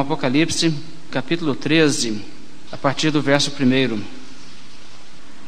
[0.00, 0.72] Apocalipse,
[1.10, 2.22] capítulo 13,
[2.72, 4.00] a partir do verso 1.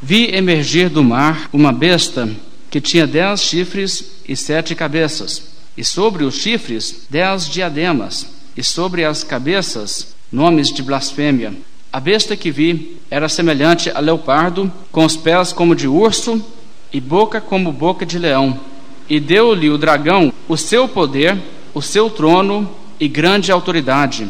[0.02, 2.28] Vi emergir do mar uma besta
[2.70, 9.06] que tinha dez chifres e sete cabeças, e sobre os chifres dez diademas, e sobre
[9.06, 11.54] as cabeças nomes de blasfêmia.
[11.90, 16.44] A besta que vi era semelhante a leopardo, com os pés como de urso
[16.92, 18.60] e boca como boca de leão.
[19.08, 21.38] E deu-lhe o dragão o seu poder,
[21.72, 24.28] o seu trono e grande autoridade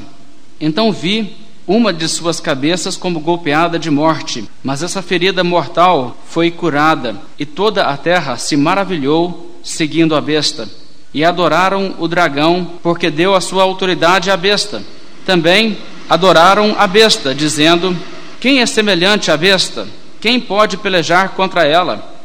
[0.62, 1.34] então vi
[1.66, 7.44] uma de suas cabeças como golpeada de morte, mas essa ferida mortal foi curada, e
[7.44, 10.68] toda a terra se maravilhou seguindo a besta.
[11.12, 14.82] E adoraram o dragão, porque deu a sua autoridade à besta.
[15.26, 15.76] Também
[16.08, 17.94] adoraram a besta, dizendo:
[18.40, 19.86] Quem é semelhante à besta?
[20.20, 22.16] Quem pode pelejar contra ela?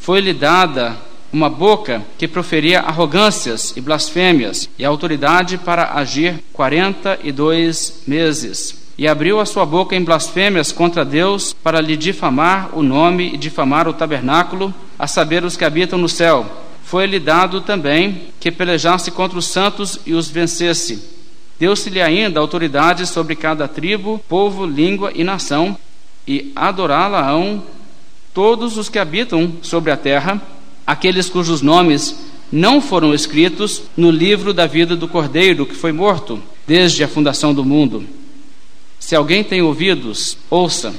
[0.00, 0.96] Foi-lhe dada
[1.32, 8.86] uma boca que proferia arrogâncias e blasfêmias, e autoridade para agir quarenta e dois meses.
[8.98, 13.36] E abriu a sua boca em blasfêmias contra Deus para lhe difamar o nome e
[13.36, 16.46] difamar o tabernáculo, a saber, os que habitam no céu.
[16.82, 21.02] Foi-lhe dado também que pelejasse contra os santos e os vencesse.
[21.58, 25.76] Deu-se-lhe ainda autoridade sobre cada tribo, povo, língua e nação,
[26.26, 27.62] e adorá-la-ão
[28.32, 30.40] todos os que habitam sobre a terra
[30.86, 32.16] aqueles cujos nomes
[32.50, 37.52] não foram escritos no livro da vida do Cordeiro que foi morto desde a fundação
[37.52, 38.04] do mundo.
[38.98, 40.94] Se alguém tem ouvidos, ouça.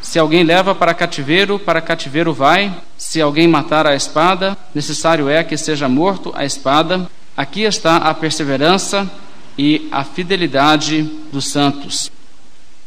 [0.00, 2.74] Se alguém leva para cativeiro, para cativeiro vai.
[2.96, 7.10] Se alguém matar a espada, necessário é que seja morto a espada.
[7.36, 9.10] Aqui está a perseverança
[9.58, 12.10] e a fidelidade dos santos.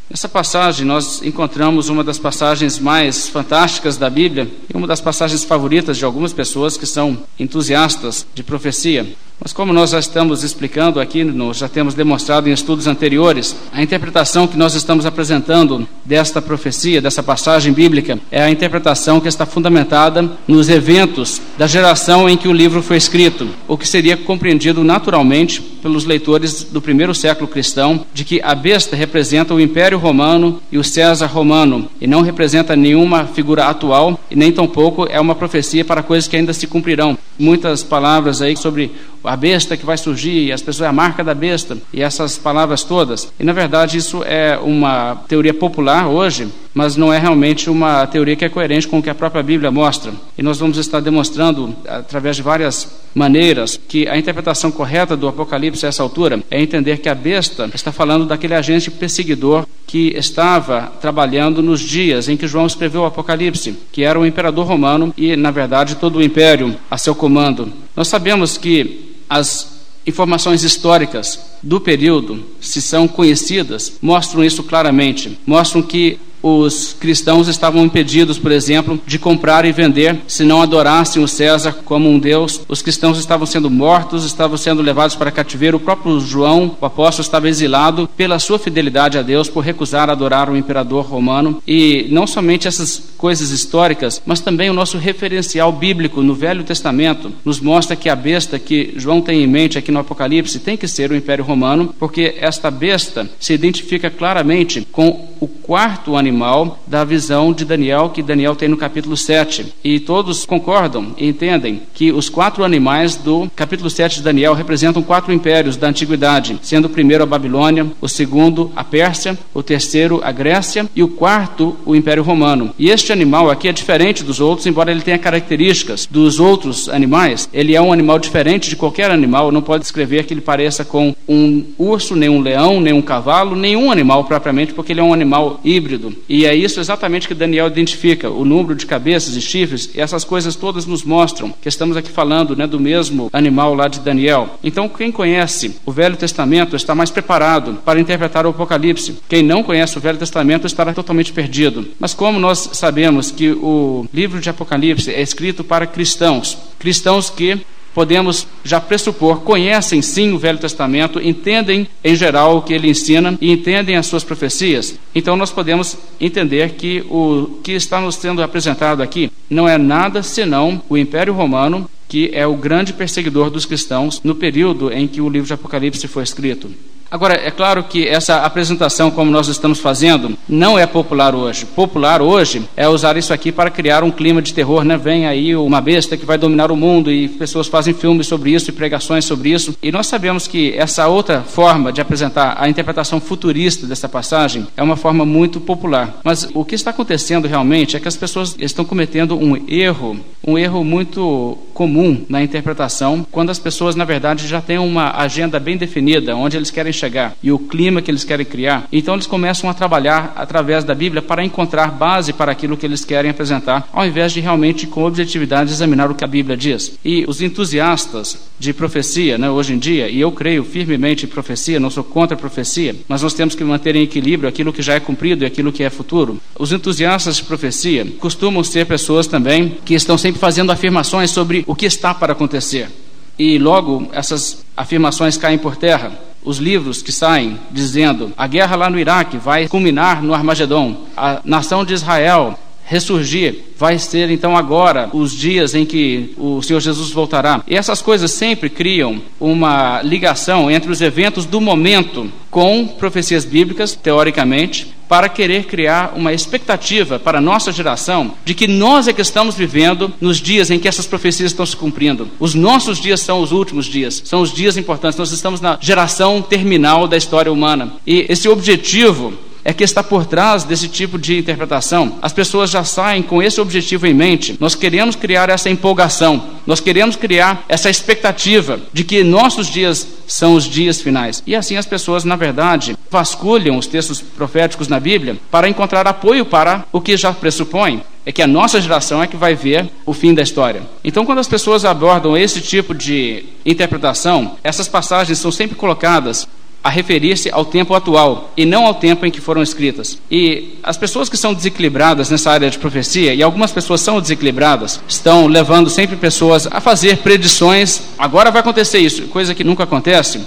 [0.09, 5.43] Nessa passagem, nós encontramos uma das passagens mais fantásticas da Bíblia e uma das passagens
[5.43, 9.15] favoritas de algumas pessoas que são entusiastas de profecia.
[9.44, 13.83] Mas como nós já estamos explicando aqui, nós já temos demonstrado em estudos anteriores, a
[13.83, 19.45] interpretação que nós estamos apresentando desta profecia, dessa passagem bíblica, é a interpretação que está
[19.45, 24.81] fundamentada nos eventos da geração em que o livro foi escrito, o que seria compreendido
[24.81, 30.61] naturalmente pelos leitores do primeiro século cristão, de que a besta representa o Império Romano
[30.71, 35.36] e o César Romano, e não representa nenhuma figura atual, e nem tampouco é uma
[35.36, 37.17] profecia para coisas que ainda se cumprirão.
[37.37, 38.92] Muitas palavras aí sobre
[39.23, 43.32] a besta que vai surgir, as pessoas, a marca da besta, e essas palavras todas.
[43.39, 48.36] E na verdade isso é uma teoria popular hoje, mas não é realmente uma teoria
[48.36, 50.11] que é coerente com o que a própria Bíblia mostra.
[50.38, 55.86] E nós vamos estar demonstrando, através de várias maneiras, que a interpretação correta do Apocalipse
[55.86, 60.92] a essa altura é entender que a besta está falando daquele agente perseguidor que estava
[61.00, 65.36] trabalhando nos dias em que João escreveu o Apocalipse, que era o imperador romano e,
[65.36, 67.72] na verdade, todo o império a seu comando.
[67.95, 69.67] Nós sabemos que as
[70.05, 75.39] informações históricas do período, se são conhecidas, mostram isso claramente.
[75.44, 81.23] Mostram que os cristãos estavam impedidos, por exemplo, de comprar e vender se não adorassem
[81.23, 82.59] o César como um Deus.
[82.67, 85.77] Os cristãos estavam sendo mortos, estavam sendo levados para cativeiro.
[85.77, 90.49] O próprio João, o apóstolo, estava exilado pela sua fidelidade a Deus, por recusar adorar
[90.49, 91.64] o imperador romano.
[91.65, 97.31] E não somente essas coisas históricas, mas também o nosso referencial bíblico no Velho Testamento
[97.45, 100.89] nos mostra que a besta que João tem em mente aqui no Apocalipse tem que
[100.89, 107.03] ser o Império Romano, porque esta besta se identifica claramente com o quarto animal da
[107.03, 109.73] visão de Daniel, que Daniel tem no capítulo 7.
[109.83, 115.01] E todos concordam e entendem que os quatro animais do capítulo 7 de Daniel representam
[115.01, 120.19] quatro impérios da antiguidade, sendo o primeiro a Babilônia, o segundo a Pérsia, o terceiro
[120.23, 122.71] a Grécia e o quarto o Império Romano.
[122.77, 127.47] E este animal aqui é diferente dos outros, embora ele tenha características dos outros animais,
[127.53, 131.15] ele é um animal diferente de qualquer animal, não pode descrever que ele pareça com
[131.27, 135.13] um urso, nem um leão, nem um cavalo, nenhum animal propriamente, porque ele é um
[135.13, 136.15] animal híbrido.
[136.27, 140.24] E é isso exatamente que Daniel identifica, o número de cabeças e chifres, e essas
[140.24, 144.57] coisas todas nos mostram que estamos aqui falando né, do mesmo animal lá de Daniel.
[144.63, 149.18] Então, quem conhece o Velho Testamento está mais preparado para interpretar o Apocalipse.
[149.28, 151.88] Quem não conhece o Velho Testamento estará totalmente perdido.
[152.00, 157.60] Mas como nós sabemos que o livro de Apocalipse é escrito para cristãos, cristãos que
[157.94, 163.38] podemos já pressupor, conhecem sim o Velho Testamento, entendem em geral o que ele ensina
[163.40, 164.95] e entendem as suas profecias.
[165.13, 170.24] Então nós podemos entender que o que está nos sendo apresentado aqui não é nada
[170.24, 175.22] senão o Império Romano, que é o grande perseguidor dos cristãos no período em que
[175.22, 176.69] o livro de Apocalipse foi escrito.
[177.13, 181.63] Agora, é claro que essa apresentação, como nós estamos fazendo, não é popular hoje.
[181.63, 184.98] Popular hoje é usar isso aqui para criar um clima de terror, né?
[184.98, 188.71] Vem aí uma besta que vai dominar o mundo e pessoas fazem filmes sobre isso
[188.71, 189.77] e pregações sobre isso.
[189.83, 194.81] E nós sabemos que essa outra forma de apresentar a interpretação futurista dessa passagem é
[194.81, 196.19] uma forma muito popular.
[196.24, 200.57] Mas o que está acontecendo realmente é que as pessoas estão cometendo um erro, um
[200.57, 205.78] erro muito comum na interpretação, quando as pessoas, na verdade, já têm uma agenda bem
[205.78, 208.88] definida, onde eles querem chegar e o clima que eles querem criar.
[208.92, 213.04] Então eles começam a trabalhar através da Bíblia para encontrar base para aquilo que eles
[213.04, 216.98] querem apresentar, ao invés de realmente com objetividade examinar o que a Bíblia diz.
[217.04, 221.80] E os entusiastas de profecia, né, hoje em dia, e eu creio firmemente em profecia,
[221.80, 224.94] não sou contra a profecia, mas nós temos que manter em equilíbrio aquilo que já
[224.94, 226.40] é cumprido e aquilo que é futuro.
[226.57, 231.75] Os entusiastas de profecia costumam ser pessoas também que estão sempre fazendo afirmações sobre o
[231.75, 232.89] que está para acontecer.
[233.38, 236.12] E logo essas afirmações caem por terra
[236.45, 241.39] os livros que saem dizendo a guerra lá no Iraque vai culminar no Armagedon, a
[241.44, 247.12] nação de Israel ressurgir, vai ser então agora os dias em que o Senhor Jesus
[247.12, 247.63] voltará.
[247.65, 253.95] E essas coisas sempre criam uma ligação entre os eventos do momento com profecias bíblicas,
[253.95, 259.22] teoricamente, para querer criar uma expectativa para a nossa geração de que nós é que
[259.22, 262.30] estamos vivendo nos dias em que essas profecias estão se cumprindo.
[262.40, 265.20] Os nossos dias são os últimos dias, são os dias importantes.
[265.20, 267.94] Nós estamos na geração terminal da história humana.
[268.06, 272.18] E esse objetivo é que está por trás desse tipo de interpretação.
[272.21, 274.57] As pessoas já saem com esse objetivo em mente.
[274.60, 280.56] Nós queremos criar essa empolgação, nós queremos criar essa expectativa de que nossos dias são
[280.56, 281.42] os dias finais.
[281.45, 286.45] E assim as pessoas, na verdade, vasculham os textos proféticos na Bíblia para encontrar apoio
[286.45, 290.13] para o que já pressupõe é que a nossa geração é que vai ver o
[290.13, 290.81] fim da história.
[291.04, 296.48] Então, quando as pessoas abordam esse tipo de interpretação, essas passagens são sempre colocadas
[296.83, 300.18] a referir-se ao tempo atual e não ao tempo em que foram escritas.
[300.30, 305.00] E as pessoas que são desequilibradas nessa área de profecia, e algumas pessoas são desequilibradas,
[305.07, 310.41] estão levando sempre pessoas a fazer predições, agora vai acontecer isso, coisa que nunca acontece.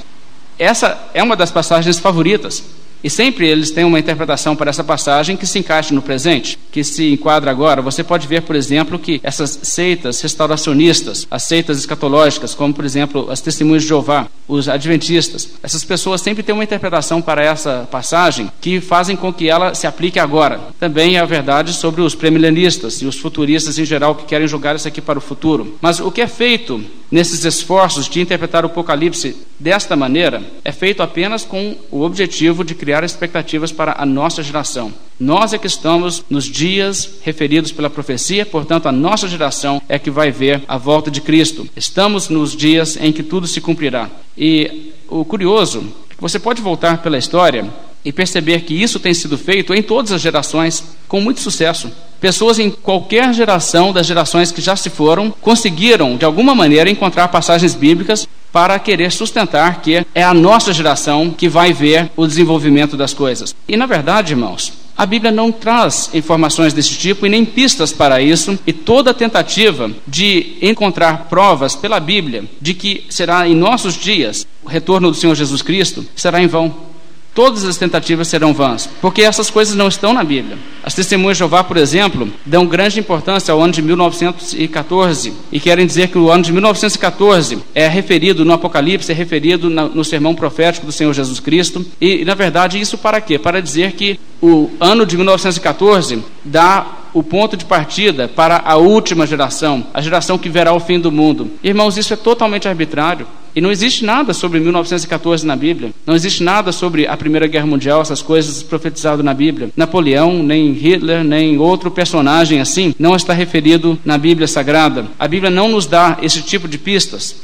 [0.59, 2.63] Essa é uma das passagens favoritas
[3.03, 6.83] e sempre eles têm uma interpretação para essa passagem que se encaixa no presente, que
[6.83, 7.83] se enquadra agora.
[7.83, 13.31] Você pode ver, por exemplo, que essas seitas restauracionistas, as seitas escatológicas, como por exemplo
[13.31, 18.51] as testemunhas de Jeová, os adventistas, essas pessoas sempre têm uma interpretação para essa passagem
[18.61, 20.61] que fazem com que ela se aplique agora.
[20.79, 24.77] Também é a verdade sobre os premilenistas e os futuristas em geral que querem jogar
[24.77, 25.77] isso aqui para o futuro.
[25.81, 31.03] Mas o que é feito nesses esforços de interpretar o Apocalipse desta maneira é feito
[31.03, 34.93] apenas com o objetivo de criar expectativas para a nossa geração.
[35.19, 40.11] Nós é que estamos nos dias referidos pela profecia, portanto, a nossa geração é que
[40.11, 41.67] vai ver a volta de Cristo.
[41.75, 44.11] Estamos nos dias em que tudo se cumprirá.
[44.37, 45.85] E o curioso,
[46.19, 47.71] você pode voltar pela história
[48.07, 51.91] e perceber que isso tem sido feito em todas as gerações com muito sucesso.
[52.21, 57.27] Pessoas em qualquer geração das gerações que já se foram conseguiram, de alguma maneira, encontrar
[57.27, 62.97] passagens bíblicas para querer sustentar que é a nossa geração que vai ver o desenvolvimento
[62.97, 63.53] das coisas.
[63.67, 68.23] E, na verdade, irmãos, a Bíblia não traz informações desse tipo e nem pistas para
[68.23, 74.47] isso, e toda tentativa de encontrar provas pela Bíblia de que será em nossos dias
[74.65, 76.96] o retorno do Senhor Jesus Cristo será em vão
[77.37, 80.57] todas as tentativas serão vãs, porque essas coisas não estão na Bíblia.
[80.83, 85.87] As testemunhas de Jeová, por exemplo, dão grande importância ao ano de 1914 e querem
[85.87, 90.87] dizer que o ano de 1914 é referido no Apocalipse, é referido no sermão profético
[90.87, 91.85] do Senhor Jesus Cristo.
[92.01, 93.39] E, na verdade, isso para quê?
[93.39, 96.87] Para dizer que o ano de 1914 dá
[97.17, 101.11] o ponto de partida para a última geração, a geração que verá o fim do
[101.11, 101.51] mundo.
[101.65, 103.27] Irmãos, isso é totalmente arbitrário.
[103.55, 105.95] E não existe nada sobre 1914 na Bíblia.
[106.05, 109.71] Não existe nada sobre a Primeira Guerra Mundial, essas coisas profetizadas na Bíblia.
[109.75, 115.07] Napoleão, nem Hitler, nem outro personagem assim não está referido na Bíblia Sagrada.
[115.19, 117.35] A Bíblia não nos dá esse tipo de pistas.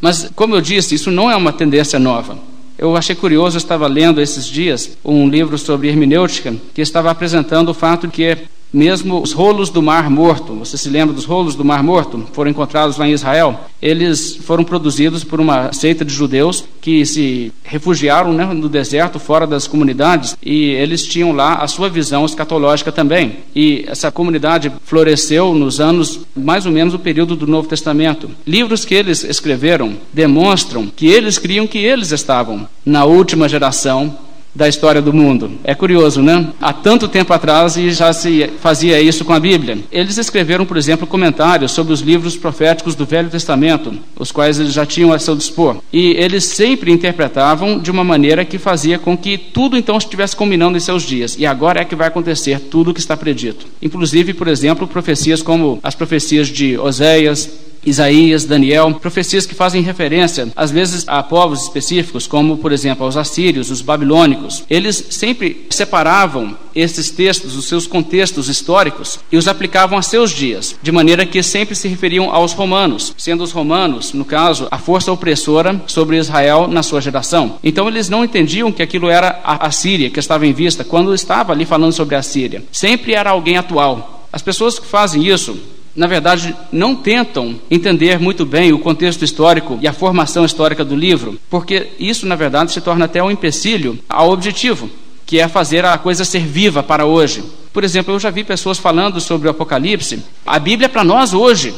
[0.00, 2.38] Mas, como eu disse, isso não é uma tendência nova.
[2.78, 7.68] Eu achei curioso, eu estava lendo esses dias um livro sobre hermenêutica que estava apresentando
[7.68, 8.38] o fato de que
[8.72, 12.26] mesmo os rolos do Mar Morto, você se lembra dos rolos do Mar Morto?
[12.32, 13.60] Foram encontrados lá em Israel.
[13.80, 19.46] Eles foram produzidos por uma seita de judeus que se refugiaram né, no deserto, fora
[19.46, 23.38] das comunidades, e eles tinham lá a sua visão escatológica também.
[23.54, 28.30] E essa comunidade floresceu nos anos, mais ou menos, o período do Novo Testamento.
[28.46, 34.16] Livros que eles escreveram demonstram que eles criam que eles estavam na última geração
[34.54, 35.52] da história do mundo.
[35.64, 36.48] É curioso, né?
[36.60, 39.78] Há tanto tempo atrás e já se fazia isso com a Bíblia.
[39.90, 44.72] Eles escreveram, por exemplo, comentários sobre os livros proféticos do Velho Testamento, os quais eles
[44.72, 45.76] já tinham a seu dispor.
[45.92, 50.76] E eles sempre interpretavam de uma maneira que fazia com que tudo então estivesse combinando
[50.76, 51.36] em seus dias.
[51.38, 53.66] E agora é que vai acontecer tudo o que está predito.
[53.80, 57.48] Inclusive, por exemplo, profecias como as profecias de Oséias,
[57.84, 63.16] Isaías, Daniel, profecias que fazem referência, às vezes, a povos específicos, como, por exemplo, aos
[63.16, 64.64] assírios, os babilônicos.
[64.68, 70.76] Eles sempre separavam esses textos, os seus contextos históricos, e os aplicavam a seus dias,
[70.82, 75.12] de maneira que sempre se referiam aos romanos, sendo os romanos, no caso, a força
[75.12, 77.58] opressora sobre Israel na sua geração.
[77.62, 81.52] Então, eles não entendiam que aquilo era a Síria que estava em vista quando estava
[81.52, 82.64] ali falando sobre a Síria.
[82.72, 84.26] Sempre era alguém atual.
[84.32, 85.58] As pessoas que fazem isso
[85.94, 90.96] na verdade, não tentam entender muito bem o contexto histórico e a formação histórica do
[90.96, 94.88] livro, porque isso, na verdade, se torna até um empecilho ao objetivo,
[95.26, 97.44] que é fazer a coisa ser viva para hoje.
[97.72, 100.22] Por exemplo, eu já vi pessoas falando sobre o Apocalipse.
[100.46, 101.74] A Bíblia é para nós hoje.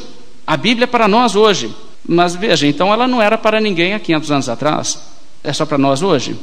[0.47, 1.75] A Bíblia é para nós hoje.
[2.07, 5.01] Mas veja, então ela não era para ninguém há 500 anos atrás.
[5.43, 6.37] É só para nós hoje?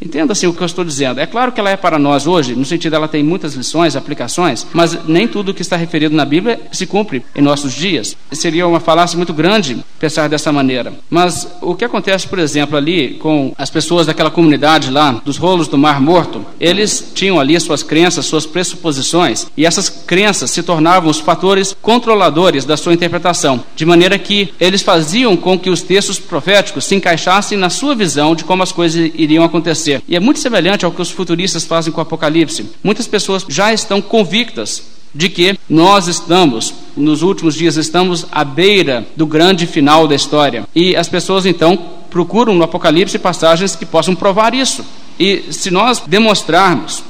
[0.00, 1.20] Entenda assim o que eu estou dizendo.
[1.20, 4.66] É claro que ela é para nós hoje, no sentido ela tem muitas lições, aplicações,
[4.72, 8.16] mas nem tudo que está referido na Bíblia se cumpre em nossos dias.
[8.32, 10.92] Seria uma falácia muito grande pensar dessa maneira.
[11.10, 15.66] Mas o que acontece, por exemplo, ali com as pessoas daquela comunidade lá, dos rolos
[15.66, 21.10] do Mar Morto, eles tinham ali suas crenças, suas pressuposições, e essas crenças se tornavam
[21.10, 26.18] os fatores controladores da sua interpretação, de maneira que eles faziam com que os textos
[26.18, 30.02] proféticos se encaixassem na sua visão de como as coisas iriam acontecer acontecer.
[30.06, 32.70] E é muito semelhante ao que os futuristas fazem com o Apocalipse.
[32.82, 34.82] Muitas pessoas já estão convictas
[35.14, 40.66] de que nós estamos, nos últimos dias, estamos à beira do grande final da história.
[40.74, 41.76] E as pessoas então
[42.10, 44.84] procuram no Apocalipse passagens que possam provar isso.
[45.18, 47.02] E se nós demonstrarmos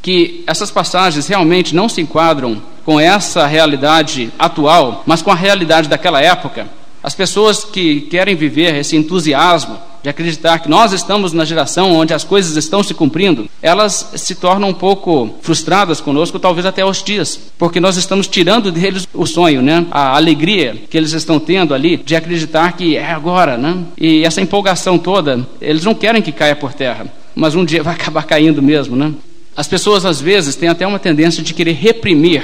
[0.00, 5.88] que essas passagens realmente não se enquadram com essa realidade atual, mas com a realidade
[5.88, 6.66] daquela época,
[7.02, 12.12] as pessoas que querem viver esse entusiasmo de acreditar que nós estamos na geração onde
[12.12, 17.38] as coisas estão se cumprindo, elas se tornam um pouco frustradas conosco, talvez até hostias,
[17.56, 19.86] porque nós estamos tirando deles o sonho, né?
[19.90, 23.78] A alegria que eles estão tendo ali de acreditar que é agora, né?
[23.96, 27.94] E essa empolgação toda, eles não querem que caia por terra, mas um dia vai
[27.94, 29.12] acabar caindo mesmo, né?
[29.56, 32.42] As pessoas às vezes têm até uma tendência de querer reprimir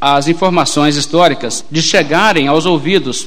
[0.00, 3.26] as informações históricas de chegarem aos ouvidos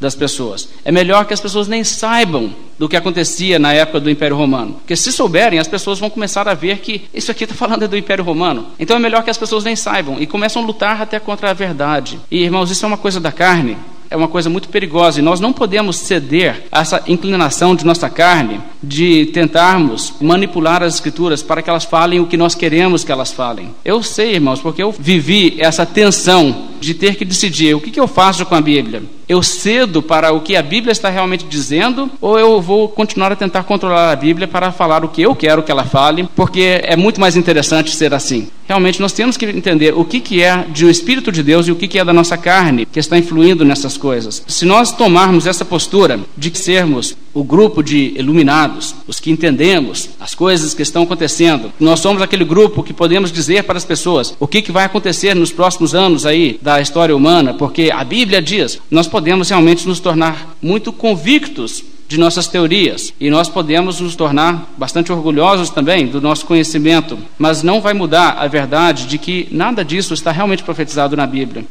[0.00, 0.68] das pessoas.
[0.84, 4.74] É melhor que as pessoas nem saibam do que acontecia na época do Império Romano.
[4.74, 7.96] Porque se souberem, as pessoas vão começar a ver que isso aqui está falando do
[7.96, 8.68] Império Romano.
[8.78, 11.52] Então é melhor que as pessoas nem saibam e começam a lutar até contra a
[11.52, 12.18] verdade.
[12.30, 13.76] E irmãos, isso é uma coisa da carne
[14.10, 18.10] é uma coisa muito perigosa e nós não podemos ceder a essa inclinação de nossa
[18.10, 23.12] carne de tentarmos manipular as escrituras para que elas falem o que nós queremos que
[23.12, 23.70] elas falem.
[23.84, 28.00] Eu sei, irmãos, porque eu vivi essa tensão de ter que decidir o que, que
[28.00, 29.02] eu faço com a Bíblia.
[29.28, 33.36] Eu cedo para o que a Bíblia está realmente dizendo ou eu vou continuar a
[33.36, 36.96] tentar controlar a Bíblia para falar o que eu quero que ela fale, porque é
[36.96, 38.48] muito mais interessante ser assim.
[38.70, 41.74] Realmente nós temos que entender o que, que é um Espírito de Deus e o
[41.74, 44.44] que, que é da nossa carne que está influindo nessas coisas.
[44.46, 50.36] Se nós tomarmos essa postura de sermos o grupo de iluminados, os que entendemos as
[50.36, 54.46] coisas que estão acontecendo, nós somos aquele grupo que podemos dizer para as pessoas o
[54.46, 58.78] que, que vai acontecer nos próximos anos aí da história humana, porque a Bíblia diz,
[58.88, 64.68] nós podemos realmente nos tornar muito convictos de nossas teorias e nós podemos nos tornar
[64.76, 69.84] bastante orgulhosos também do nosso conhecimento, mas não vai mudar a verdade de que nada
[69.84, 71.64] disso está realmente profetizado na Bíblia.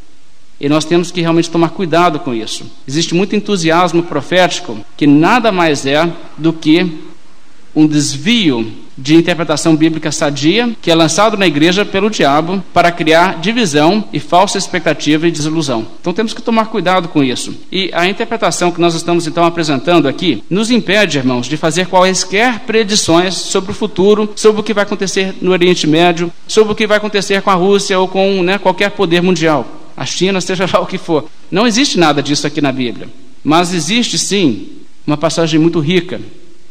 [0.58, 2.66] E nós temos que realmente tomar cuidado com isso.
[2.88, 6.90] Existe muito entusiasmo profético que nada mais é do que
[7.76, 13.40] um desvio de interpretação bíblica sadia que é lançado na igreja pelo diabo para criar
[13.40, 15.88] divisão e falsa expectativa e desilusão.
[16.02, 17.56] Então temos que tomar cuidado com isso.
[17.72, 22.60] E a interpretação que nós estamos então apresentando aqui nos impede, irmãos, de fazer quaisquer
[22.60, 26.88] predições sobre o futuro, sobre o que vai acontecer no Oriente Médio, sobre o que
[26.88, 29.66] vai acontecer com a Rússia ou com né, qualquer poder mundial
[29.96, 31.26] a China, seja lá o que for.
[31.52, 33.10] Não existe nada disso aqui na Bíblia.
[33.44, 34.68] Mas existe sim
[35.06, 36.22] uma passagem muito rica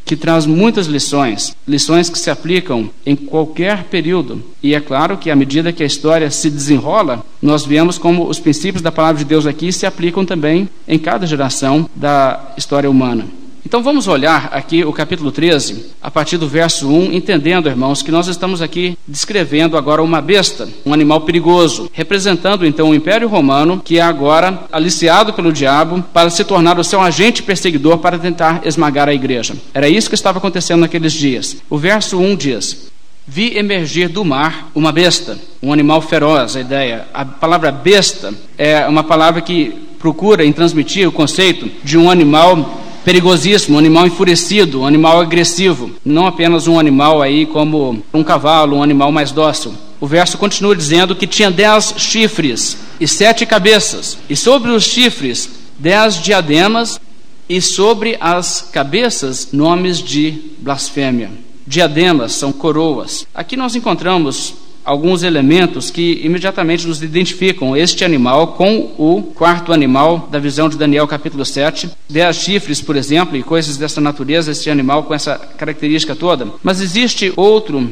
[0.08, 4.42] que traz muitas lições, lições que se aplicam em qualquer período.
[4.62, 8.40] E é claro que à medida que a história se desenrola, nós vemos como os
[8.40, 13.26] princípios da palavra de Deus aqui se aplicam também em cada geração da história humana.
[13.68, 18.10] Então vamos olhar aqui o capítulo 13, a partir do verso 1, entendendo, irmãos, que
[18.10, 23.78] nós estamos aqui descrevendo agora uma besta, um animal perigoso, representando então o Império Romano,
[23.84, 28.62] que é agora aliciado pelo diabo para se tornar o seu agente perseguidor para tentar
[28.64, 29.54] esmagar a igreja.
[29.74, 31.58] Era isso que estava acontecendo naqueles dias.
[31.68, 32.90] O verso 1 diz:
[33.26, 37.06] Vi emergir do mar uma besta, um animal feroz, a ideia.
[37.12, 42.87] A palavra besta é uma palavra que procura em transmitir o conceito de um animal
[43.08, 48.76] perigosíssimo, um animal enfurecido, um animal agressivo, não apenas um animal aí como um cavalo,
[48.76, 49.72] um animal mais dócil.
[49.98, 55.48] O verso continua dizendo que tinha dez chifres e sete cabeças, e sobre os chifres
[55.78, 57.00] dez diademas,
[57.48, 61.30] e sobre as cabeças nomes de blasfêmia.
[61.66, 63.26] Diademas são coroas.
[63.34, 64.52] Aqui nós encontramos
[64.88, 70.78] alguns elementos que imediatamente nos identificam este animal com o quarto animal da visão de
[70.78, 71.90] Daniel, capítulo 7.
[72.08, 76.48] Dez chifres, por exemplo, e coisas dessa natureza, este animal com essa característica toda.
[76.62, 77.90] Mas existe outro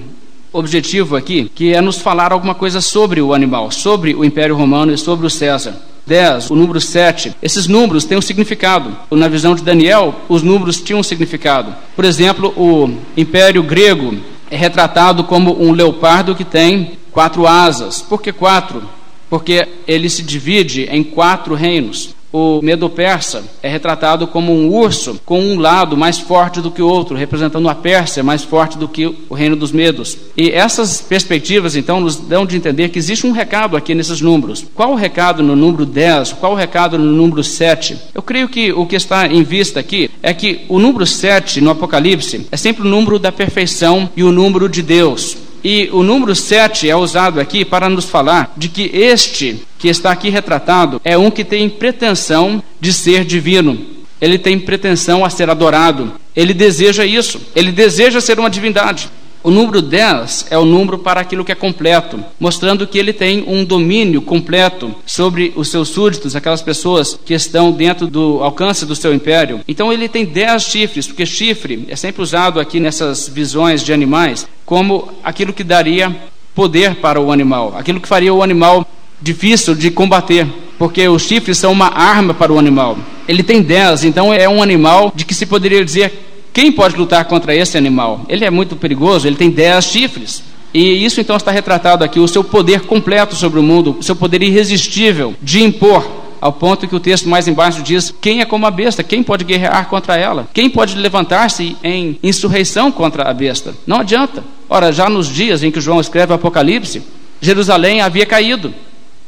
[0.50, 4.90] objetivo aqui, que é nos falar alguma coisa sobre o animal, sobre o Império Romano
[4.90, 5.76] e sobre o César.
[6.06, 7.34] 10, o número 7.
[7.42, 8.96] Esses números têm um significado.
[9.10, 11.74] Na visão de Daniel, os números tinham um significado.
[11.94, 14.14] Por exemplo, o Império Grego
[14.50, 18.00] é retratado como um leopardo que tem quatro asas.
[18.00, 18.82] Por que quatro?
[19.28, 22.15] Porque ele se divide em quatro reinos.
[22.32, 26.88] O Medo-Persa é retratado como um urso com um lado mais forte do que o
[26.88, 30.16] outro, representando a Pérsia mais forte do que o reino dos Medos.
[30.36, 34.64] E essas perspectivas, então, nos dão de entender que existe um recado aqui nesses números.
[34.74, 36.34] Qual o recado no número 10?
[36.34, 37.96] Qual o recado no número 7?
[38.14, 41.70] Eu creio que o que está em vista aqui é que o número 7 no
[41.70, 45.45] Apocalipse é sempre o número da perfeição e o número de Deus.
[45.62, 50.10] E o número 7 é usado aqui para nos falar de que este que está
[50.10, 53.78] aqui retratado é um que tem pretensão de ser divino.
[54.20, 56.12] Ele tem pretensão a ser adorado.
[56.34, 57.40] Ele deseja isso.
[57.54, 59.10] Ele deseja ser uma divindade.
[59.46, 63.44] O número 10 é o número para aquilo que é completo, mostrando que ele tem
[63.46, 68.96] um domínio completo sobre os seus súditos, aquelas pessoas que estão dentro do alcance do
[68.96, 69.60] seu império.
[69.68, 74.48] Então ele tem 10 chifres, porque chifre é sempre usado aqui nessas visões de animais
[74.64, 76.12] como aquilo que daria
[76.52, 78.84] poder para o animal, aquilo que faria o animal
[79.22, 80.44] difícil de combater
[80.76, 82.98] porque os chifres são uma arma para o animal.
[83.28, 86.26] Ele tem 10, então é um animal de que se poderia dizer
[86.56, 88.24] quem pode lutar contra esse animal?
[88.30, 90.42] Ele é muito perigoso, ele tem dez chifres.
[90.72, 94.16] E isso então está retratado aqui, o seu poder completo sobre o mundo, o seu
[94.16, 96.10] poder irresistível de impor,
[96.40, 99.04] ao ponto que o texto mais embaixo diz: quem é como a besta?
[99.04, 100.48] Quem pode guerrear contra ela?
[100.54, 103.74] Quem pode levantar-se em insurreição contra a besta?
[103.86, 104.42] Não adianta.
[104.66, 107.02] Ora, já nos dias em que João escreve o Apocalipse,
[107.38, 108.72] Jerusalém havia caído.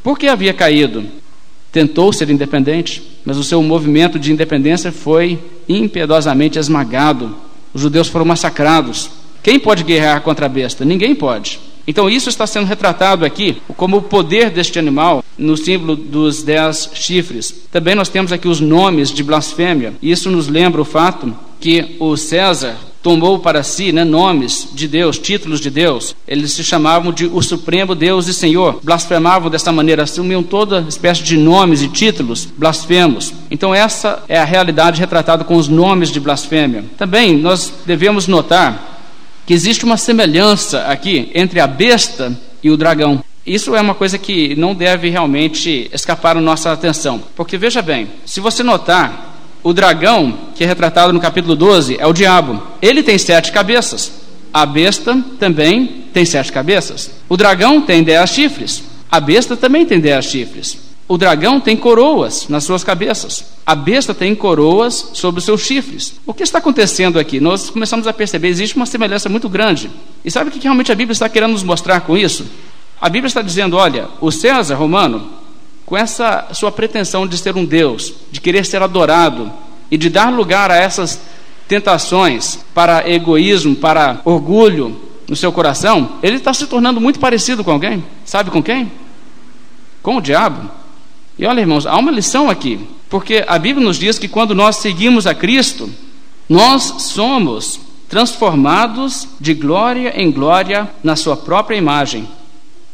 [0.02, 1.04] Por que havia caído?
[1.78, 5.38] Tentou ser independente, mas o seu movimento de independência foi
[5.68, 7.36] impiedosamente esmagado.
[7.72, 9.08] Os judeus foram massacrados.
[9.44, 10.84] Quem pode guerrear contra a besta?
[10.84, 11.60] Ninguém pode.
[11.86, 16.90] Então, isso está sendo retratado aqui como o poder deste animal no símbolo dos dez
[16.94, 17.54] chifres.
[17.70, 19.94] Também nós temos aqui os nomes de blasfêmia.
[20.02, 25.18] Isso nos lembra o fato que o César tomou para si né, nomes de Deus,
[25.18, 26.14] títulos de Deus.
[26.26, 28.80] Eles se chamavam de o Supremo Deus e Senhor.
[28.82, 33.32] Blasfemavam dessa maneira, assumiam toda espécie de nomes e títulos blasfemos.
[33.50, 36.84] Então, essa é a realidade retratada com os nomes de blasfêmia.
[36.96, 38.96] Também nós devemos notar
[39.46, 43.24] que existe uma semelhança aqui entre a besta e o dragão.
[43.46, 47.22] Isso é uma coisa que não deve realmente escapar a nossa atenção.
[47.34, 49.27] Porque veja bem, se você notar,
[49.68, 52.62] o dragão, que é retratado no capítulo 12, é o diabo.
[52.80, 54.10] Ele tem sete cabeças.
[54.50, 57.10] A besta também tem sete cabeças.
[57.28, 58.82] O dragão tem dez chifres.
[59.10, 60.78] A besta também tem dez chifres.
[61.06, 63.44] O dragão tem coroas nas suas cabeças.
[63.66, 66.14] A besta tem coroas sobre os seus chifres.
[66.24, 67.38] O que está acontecendo aqui?
[67.38, 69.90] Nós começamos a perceber, existe uma semelhança muito grande.
[70.24, 72.46] E sabe o que realmente a Bíblia está querendo nos mostrar com isso?
[72.98, 75.28] A Bíblia está dizendo: olha, o César romano
[75.88, 79.50] com essa sua pretensão de ser um Deus, de querer ser adorado
[79.90, 81.18] e de dar lugar a essas
[81.66, 87.70] tentações para egoísmo, para orgulho no seu coração, ele está se tornando muito parecido com
[87.70, 88.04] alguém.
[88.22, 88.92] Sabe com quem?
[90.02, 90.70] Com o diabo.
[91.38, 94.76] E olha, irmãos, há uma lição aqui, porque a Bíblia nos diz que quando nós
[94.76, 95.88] seguimos a Cristo,
[96.46, 102.28] nós somos transformados de glória em glória na sua própria imagem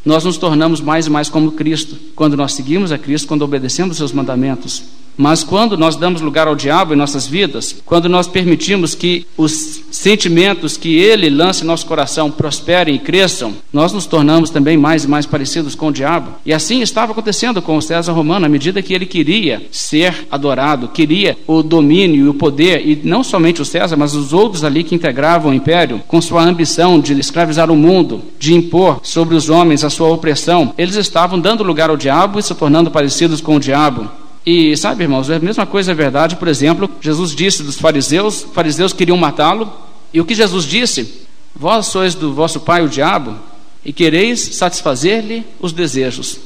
[0.05, 3.93] nós nos tornamos mais e mais como Cristo, quando nós seguimos a Cristo, quando obedecemos
[3.93, 4.83] os seus mandamentos.
[5.16, 9.83] Mas quando nós damos lugar ao diabo em nossas vidas, quando nós permitimos que os
[9.90, 15.05] sentimentos que ele lança em nosso coração prosperem e cresçam, nós nos tornamos também mais
[15.05, 16.33] e mais parecidos com o diabo.
[16.44, 20.88] E assim estava acontecendo com o César Romano, à medida que ele queria ser adorado,
[20.88, 24.83] queria o domínio e o poder, e não somente o César, mas os outros ali
[24.83, 29.48] que integravam o império, com sua ambição de escravizar o mundo, de impor sobre os
[29.48, 33.57] homens a sua opressão, eles estavam dando lugar ao diabo e se tornando parecidos com
[33.57, 34.09] o diabo.
[34.46, 38.92] E sabe, irmãos, a mesma coisa é verdade, por exemplo, Jesus disse dos fariseus, fariseus
[38.92, 39.72] queriam matá-lo,
[40.12, 41.22] e o que Jesus disse?
[41.57, 43.37] Vós sois do vosso pai o diabo,
[43.85, 46.38] e quereis satisfazer-lhe os desejos.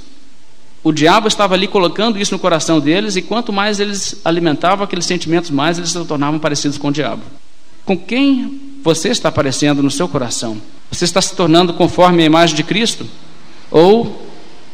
[0.83, 5.05] O diabo estava ali colocando isso no coração deles, e quanto mais eles alimentavam aqueles
[5.05, 7.23] sentimentos, mais eles se tornavam parecidos com o diabo.
[7.85, 10.59] Com quem você está aparecendo no seu coração?
[10.91, 13.07] Você está se tornando conforme a imagem de Cristo?
[13.71, 14.25] Ou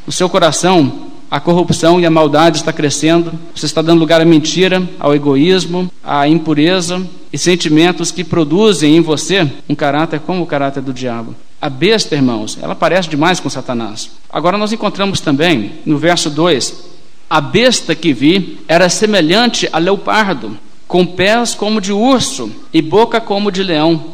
[0.07, 3.33] o seu coração, a corrupção e a maldade está crescendo?
[3.53, 9.01] Você está dando lugar à mentira, ao egoísmo, à impureza e sentimentos que produzem em
[9.01, 11.35] você um caráter como o caráter do diabo.
[11.61, 14.13] A besta, irmãos, ela parece demais com Satanás.
[14.31, 16.85] Agora nós encontramos também no verso 2:
[17.29, 23.21] a besta que vi era semelhante a leopardo, com pés como de urso e boca
[23.21, 24.05] como de leão.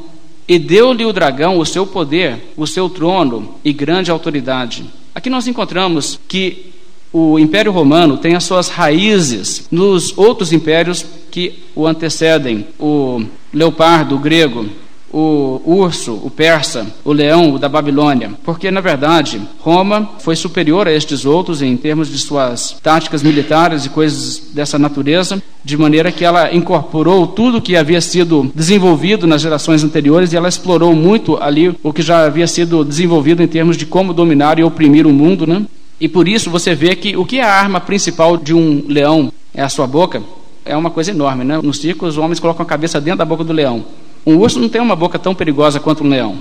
[0.48, 4.86] E deu-lhe o dragão o seu poder, o seu trono e grande autoridade.
[5.14, 6.79] Aqui nós encontramos que
[7.12, 14.16] o Império Romano tem as suas raízes nos outros impérios que o antecedem: o leopardo,
[14.16, 14.66] o grego,
[15.12, 20.86] o urso, o persa, o leão, o da Babilônia, porque na verdade Roma foi superior
[20.86, 26.12] a estes outros em termos de suas táticas militares e coisas dessa natureza, de maneira
[26.12, 31.36] que ela incorporou tudo que havia sido desenvolvido nas gerações anteriores e ela explorou muito
[31.42, 35.12] ali o que já havia sido desenvolvido em termos de como dominar e oprimir o
[35.12, 35.66] mundo, né?
[36.00, 39.30] E por isso você vê que o que é a arma principal de um leão
[39.52, 40.22] é a sua boca.
[40.64, 41.60] É uma coisa enorme, né?
[41.62, 43.84] Nos circos, os homens colocam a cabeça dentro da boca do leão.
[44.26, 46.38] Um urso não tem uma boca tão perigosa quanto um leão.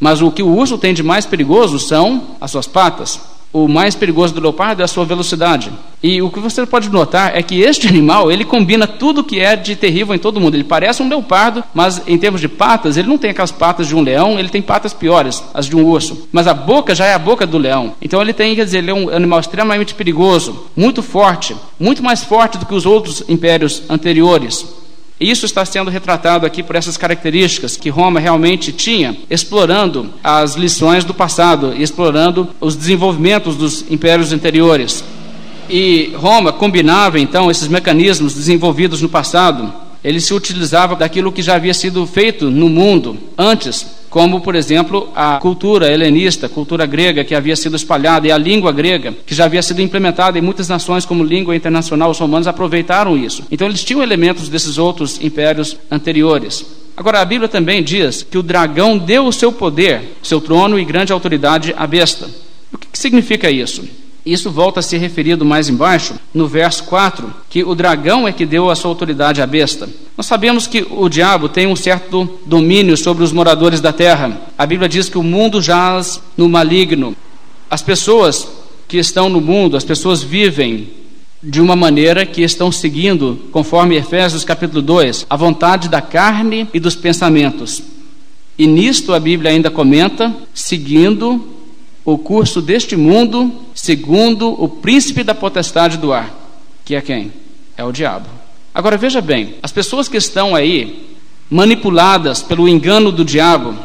[0.00, 3.20] Mas o que o urso tem de mais perigoso são as suas patas.
[3.52, 5.72] O mais perigoso do leopardo é a sua velocidade.
[6.02, 9.56] E o que você pode notar é que este animal, ele combina tudo que é
[9.56, 10.54] de terrível em todo mundo.
[10.54, 13.96] Ele parece um leopardo, mas em termos de patas, ele não tem aquelas patas de
[13.96, 16.28] um leão, ele tem patas piores, as de um urso.
[16.30, 17.94] Mas a boca já é a boca do leão.
[18.02, 22.22] Então ele tem, quer dizer, ele é um animal extremamente perigoso, muito forte, muito mais
[22.22, 24.77] forte do que os outros impérios anteriores.
[25.20, 31.04] Isso está sendo retratado aqui por essas características que Roma realmente tinha, explorando as lições
[31.04, 35.02] do passado e explorando os desenvolvimentos dos impérios anteriores.
[35.68, 39.72] E Roma combinava então esses mecanismos desenvolvidos no passado,
[40.04, 45.10] ele se utilizava daquilo que já havia sido feito no mundo antes como, por exemplo,
[45.14, 49.44] a cultura helenista, cultura grega que havia sido espalhada e a língua grega, que já
[49.44, 53.44] havia sido implementada em muitas nações como língua internacional, os romanos aproveitaram isso.
[53.50, 56.64] Então, eles tinham elementos desses outros impérios anteriores.
[56.96, 60.84] Agora, a Bíblia também diz que o dragão deu o seu poder, seu trono e
[60.84, 62.28] grande autoridade à besta.
[62.72, 63.84] O que significa isso?
[64.28, 68.44] Isso volta a ser referido mais embaixo, no verso 4, que o dragão é que
[68.44, 69.88] deu a sua autoridade à besta.
[70.18, 74.38] Nós sabemos que o diabo tem um certo domínio sobre os moradores da terra.
[74.58, 77.16] A Bíblia diz que o mundo jaz no maligno.
[77.70, 78.46] As pessoas
[78.86, 80.90] que estão no mundo, as pessoas vivem
[81.42, 86.78] de uma maneira que estão seguindo, conforme Efésios capítulo 2, a vontade da carne e
[86.78, 87.82] dos pensamentos.
[88.58, 91.56] E nisto a Bíblia ainda comenta, seguindo
[92.04, 96.34] o curso deste mundo segundo o príncipe da potestade do ar,
[96.84, 97.32] que é quem?
[97.76, 98.26] É o diabo.
[98.74, 101.16] Agora veja bem, as pessoas que estão aí
[101.48, 103.76] manipuladas pelo engano do diabo,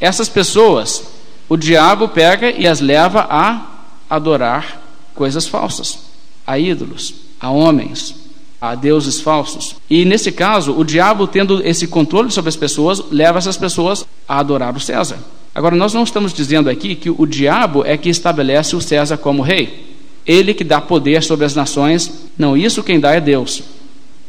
[0.00, 1.04] essas pessoas,
[1.48, 3.64] o diabo pega e as leva a
[4.10, 4.82] adorar
[5.14, 6.00] coisas falsas,
[6.44, 8.16] a ídolos, a homens,
[8.60, 9.76] a deuses falsos.
[9.88, 14.40] E nesse caso, o diabo tendo esse controle sobre as pessoas, leva essas pessoas a
[14.40, 15.18] adorar o César.
[15.58, 19.42] Agora, nós não estamos dizendo aqui que o diabo é que estabelece o César como
[19.42, 19.96] rei.
[20.24, 22.28] Ele que dá poder sobre as nações.
[22.38, 23.64] Não, isso quem dá é Deus.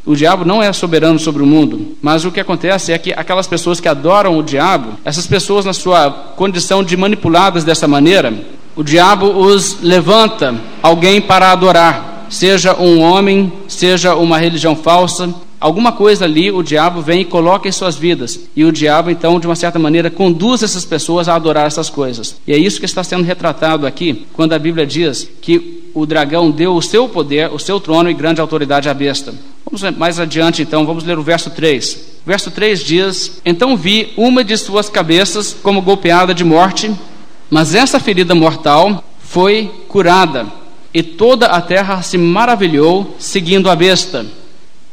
[0.03, 3.45] O diabo não é soberano sobre o mundo, mas o que acontece é que aquelas
[3.45, 8.33] pessoas que adoram o diabo, essas pessoas, na sua condição de manipuladas dessa maneira,
[8.75, 15.91] o diabo os levanta alguém para adorar, seja um homem, seja uma religião falsa, Alguma
[15.91, 18.39] coisa ali o diabo vem e coloca em suas vidas.
[18.55, 22.37] E o diabo, então, de uma certa maneira, conduz essas pessoas a adorar essas coisas.
[22.47, 26.49] E é isso que está sendo retratado aqui, quando a Bíblia diz que o dragão
[26.49, 29.33] deu o seu poder, o seu trono e grande autoridade à besta.
[29.65, 31.99] Vamos mais adiante, então, vamos ler o verso 3.
[32.25, 36.89] verso 3 diz: Então vi uma de suas cabeças como golpeada de morte,
[37.49, 40.47] mas essa ferida mortal foi curada,
[40.93, 44.25] e toda a terra se maravilhou seguindo a besta.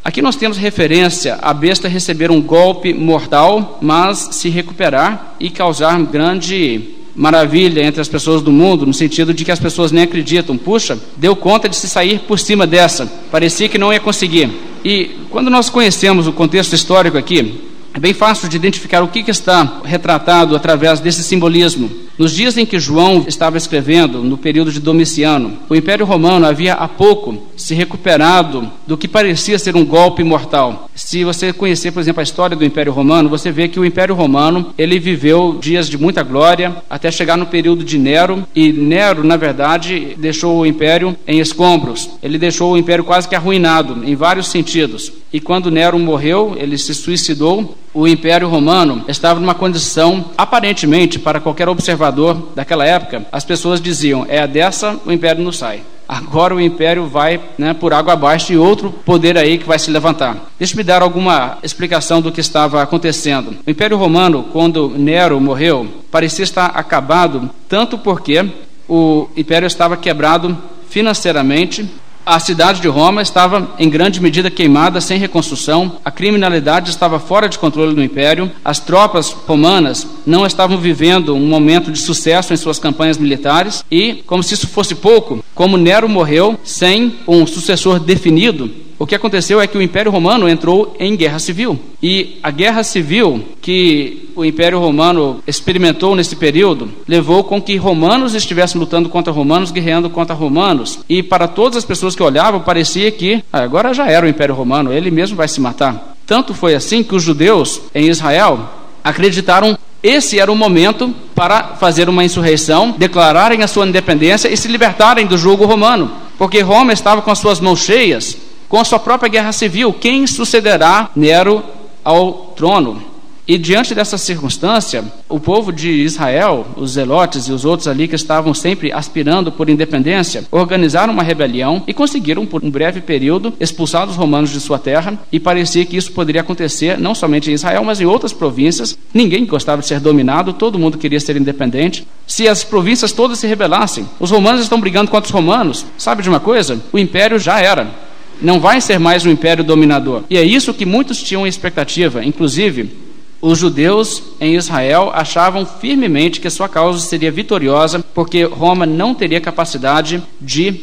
[0.07, 6.01] Aqui nós temos referência a besta receber um golpe mortal, mas se recuperar e causar
[6.01, 10.57] grande maravilha entre as pessoas do mundo, no sentido de que as pessoas nem acreditam.
[10.57, 14.49] Puxa, deu conta de se sair por cima dessa, parecia que não ia conseguir.
[14.85, 19.25] E quando nós conhecemos o contexto histórico aqui, é bem fácil de identificar o que,
[19.25, 21.91] que está retratado através desse simbolismo.
[22.19, 26.73] Nos dias em que João estava escrevendo, no período de Domiciano, o Império Romano havia
[26.73, 30.89] há pouco se recuperado do que parecia ser um golpe mortal.
[30.95, 34.15] Se você conhecer, por exemplo, a história do Império Romano, você vê que o Império
[34.15, 39.23] Romano ele viveu dias de muita glória até chegar no período de Nero e Nero,
[39.23, 42.09] na verdade, deixou o Império em escombros.
[42.23, 45.13] Ele deixou o Império quase que arruinado em vários sentidos.
[45.31, 47.77] E quando Nero morreu, ele se suicidou.
[47.97, 54.27] O Império Romano estava numa condição aparentemente para qualquer observador daquela época, as pessoas diziam:
[54.29, 55.81] é dessa o Império não sai.
[56.07, 59.91] Agora o império vai né, por água abaixo e outro poder aí que vai se
[59.91, 60.37] levantar.
[60.59, 63.57] Deixa-me dar alguma explicação do que estava acontecendo.
[63.67, 68.45] O Império Romano, quando Nero morreu, parecia estar acabado, tanto porque
[68.89, 70.57] o império estava quebrado
[70.89, 71.89] financeiramente,
[72.27, 77.49] a cidade de Roma estava em grande medida queimada, sem reconstrução, a criminalidade estava fora
[77.49, 82.57] de controle do império, as tropas romanas não estavam vivendo um momento de sucesso em
[82.57, 83.85] suas campanhas militares.
[83.89, 89.15] E, como se isso fosse pouco, como Nero morreu sem um sucessor definido, o que
[89.15, 91.79] aconteceu é que o Império Romano entrou em guerra civil.
[92.03, 98.35] E a guerra civil que o Império Romano experimentou nesse período levou com que romanos
[98.35, 101.01] estivessem lutando contra romanos, guerreando contra romanos.
[101.09, 104.55] E para todas as pessoas que olhavam, parecia que ah, agora já era o Império
[104.55, 106.17] Romano, ele mesmo vai se matar.
[106.27, 108.69] Tanto foi assim que os judeus em Israel
[109.05, 114.69] acreditaram esse era o momento para fazer uma insurreição, declararem a sua independência e se
[114.69, 118.37] libertarem do jugo romano, porque Roma estava com as suas mãos cheias
[118.69, 119.93] com a sua própria guerra civil.
[119.93, 121.63] Quem sucederá Nero
[122.05, 123.17] ao trono?
[123.49, 128.17] E diante dessa circunstância, o povo de Israel, os zelotes e os outros ali que
[128.17, 134.09] estavam sempre aspirando por independência, organizaram uma rebelião e conseguiram, por um breve período, expulsar
[134.09, 135.17] os romanos de sua terra.
[135.31, 138.99] E parecia que isso poderia acontecer não somente em Israel, mas em outras províncias.
[139.15, 142.05] Ninguém gostava de ser dominado, todo mundo queria ser independente.
[142.27, 145.87] Se as províncias todas se rebelassem, os romanos estão brigando contra os romanos.
[145.97, 146.83] Sabe de uma coisa?
[146.93, 148.06] O império já era
[148.41, 150.25] não vai ser mais um império dominador.
[150.29, 153.07] E é isso que muitos tinham expectativa, inclusive
[153.41, 159.41] os judeus em Israel achavam firmemente que sua causa seria vitoriosa, porque Roma não teria
[159.41, 160.75] capacidade de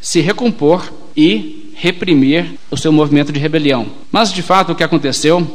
[0.00, 3.86] se recompor e reprimir o seu movimento de rebelião.
[4.10, 5.46] Mas de fato o que aconteceu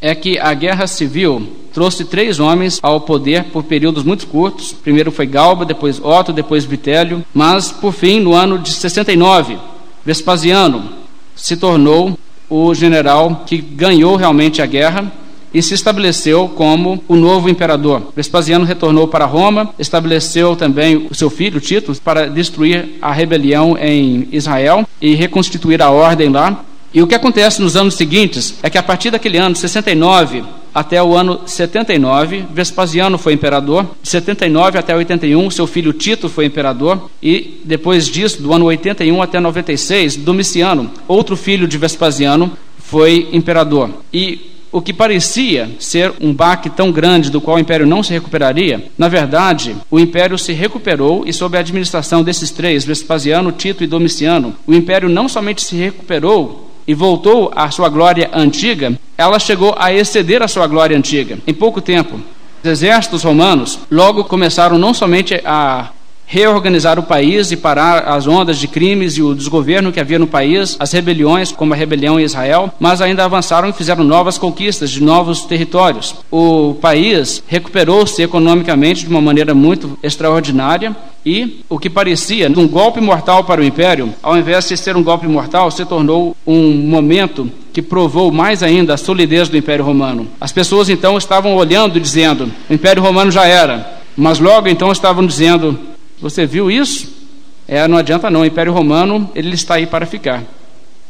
[0.00, 4.72] é que a guerra civil trouxe três homens ao poder por períodos muito curtos.
[4.72, 9.58] Primeiro foi Galba, depois Otto, depois Vitélio, mas por fim, no ano de 69,
[10.04, 10.90] Vespasiano
[11.34, 15.10] se tornou o general que ganhou realmente a guerra
[15.52, 18.12] e se estabeleceu como o novo imperador.
[18.14, 24.28] Vespasiano retornou para Roma, estabeleceu também o seu filho Tito para destruir a rebelião em
[24.32, 26.64] Israel e reconstituir a ordem lá.
[26.92, 31.00] E o que acontece nos anos seguintes é que a partir daquele ano, 69, até
[31.02, 33.86] o ano 79, Vespasiano foi imperador.
[34.02, 37.10] De 79 até 81, seu filho Tito foi imperador.
[37.22, 43.90] E depois disso, do ano 81 até 96, Domiciano, outro filho de Vespasiano, foi imperador.
[44.12, 48.12] E o que parecia ser um baque tão grande do qual o império não se
[48.12, 53.84] recuperaria, na verdade, o império se recuperou e, sob a administração desses três, Vespasiano, Tito
[53.84, 59.38] e Domiciano, o império não somente se recuperou, e voltou à sua glória antiga, ela
[59.38, 62.20] chegou a exceder a sua glória antiga em pouco tempo.
[62.62, 65.90] Os exércitos romanos logo começaram não somente a
[66.26, 70.26] reorganizar o país e parar as ondas de crimes e o desgoverno que havia no
[70.26, 74.90] país, as rebeliões, como a rebelião em Israel, mas ainda avançaram e fizeram novas conquistas
[74.90, 76.14] de novos territórios.
[76.30, 83.00] O país recuperou-se economicamente de uma maneira muito extraordinária e o que parecia um golpe
[83.00, 87.50] mortal para o império, ao invés de ser um golpe mortal, se tornou um momento
[87.72, 90.28] que provou mais ainda a solidez do Império Romano.
[90.40, 94.00] As pessoas então estavam olhando e dizendo: o Império Romano já era.
[94.16, 95.78] Mas logo então estavam dizendo:
[96.20, 97.08] você viu isso?
[97.66, 100.42] É, não adianta não, o Império Romano ele está aí para ficar.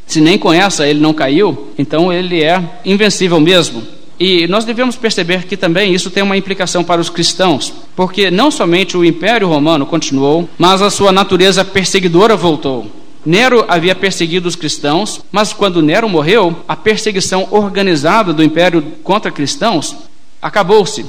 [0.07, 3.83] Se nem com essa ele não caiu, então ele é invencível mesmo.
[4.19, 8.51] E nós devemos perceber que também isso tem uma implicação para os cristãos, porque não
[8.51, 12.87] somente o Império Romano continuou, mas a sua natureza perseguidora voltou.
[13.27, 19.31] Nero havia perseguido os cristãos, mas quando Nero morreu, a perseguição organizada do império contra
[19.31, 19.97] cristãos
[20.41, 21.07] acabou-se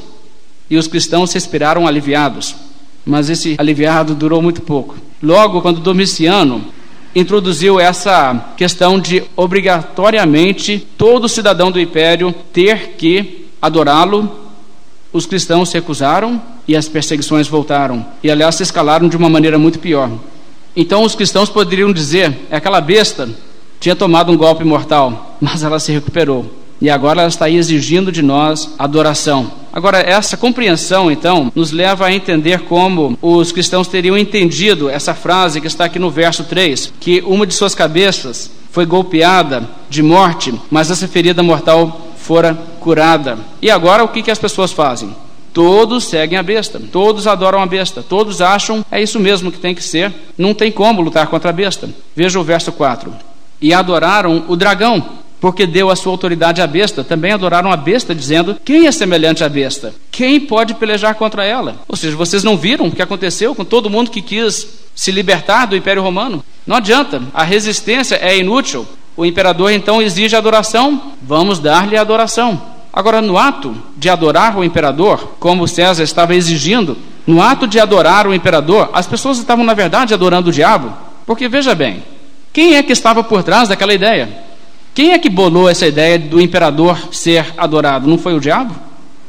[0.70, 2.56] e os cristãos respiraram aliviados
[3.06, 4.96] mas esse aliviado durou muito pouco.
[5.22, 6.66] Logo, quando Domiciano
[7.16, 14.30] introduziu essa questão de obrigatoriamente todo cidadão do império ter que adorá-lo,
[15.14, 18.06] os cristãos se recusaram e as perseguições voltaram.
[18.22, 20.12] E aliás, se escalaram de uma maneira muito pior.
[20.76, 23.30] Então os cristãos poderiam dizer: é aquela besta
[23.80, 26.52] tinha tomado um golpe mortal, mas ela se recuperou.
[26.82, 29.52] E agora ela está exigindo de nós adoração.
[29.76, 35.60] Agora, essa compreensão, então, nos leva a entender como os cristãos teriam entendido essa frase
[35.60, 40.54] que está aqui no verso 3, que uma de suas cabeças foi golpeada de morte,
[40.72, 43.38] mas essa ferida mortal fora curada.
[43.62, 45.14] E agora o que, que as pessoas fazem?
[45.54, 49.76] Todos seguem a besta, todos adoram a besta, todos acham é isso mesmo que tem
[49.76, 51.90] que ser, não tem como lutar contra a besta.
[52.16, 53.14] Veja o verso 4.
[53.62, 55.04] E adoraram o dragão,
[55.40, 57.04] porque deu a sua autoridade à besta.
[57.04, 59.94] Também adoraram a besta, dizendo: Quem é semelhante à besta?
[60.12, 61.76] Quem pode pelejar contra ela?
[61.88, 65.66] Ou seja, vocês não viram o que aconteceu com todo mundo que quis se libertar
[65.66, 66.44] do Império Romano?
[66.66, 68.88] Não adianta, a resistência é inútil.
[69.18, 72.62] O imperador então exige adoração, vamos dar-lhe adoração.
[72.92, 78.28] Agora, no ato de adorar o imperador, como César estava exigindo, no ato de adorar
[78.28, 80.94] o imperador, as pessoas estavam, na verdade, adorando o diabo.
[81.26, 82.04] Porque veja bem,
[82.54, 84.30] quem é que estava por trás daquela ideia?
[84.96, 88.08] Quem é que bolou essa ideia do imperador ser adorado?
[88.08, 88.74] Não foi o diabo?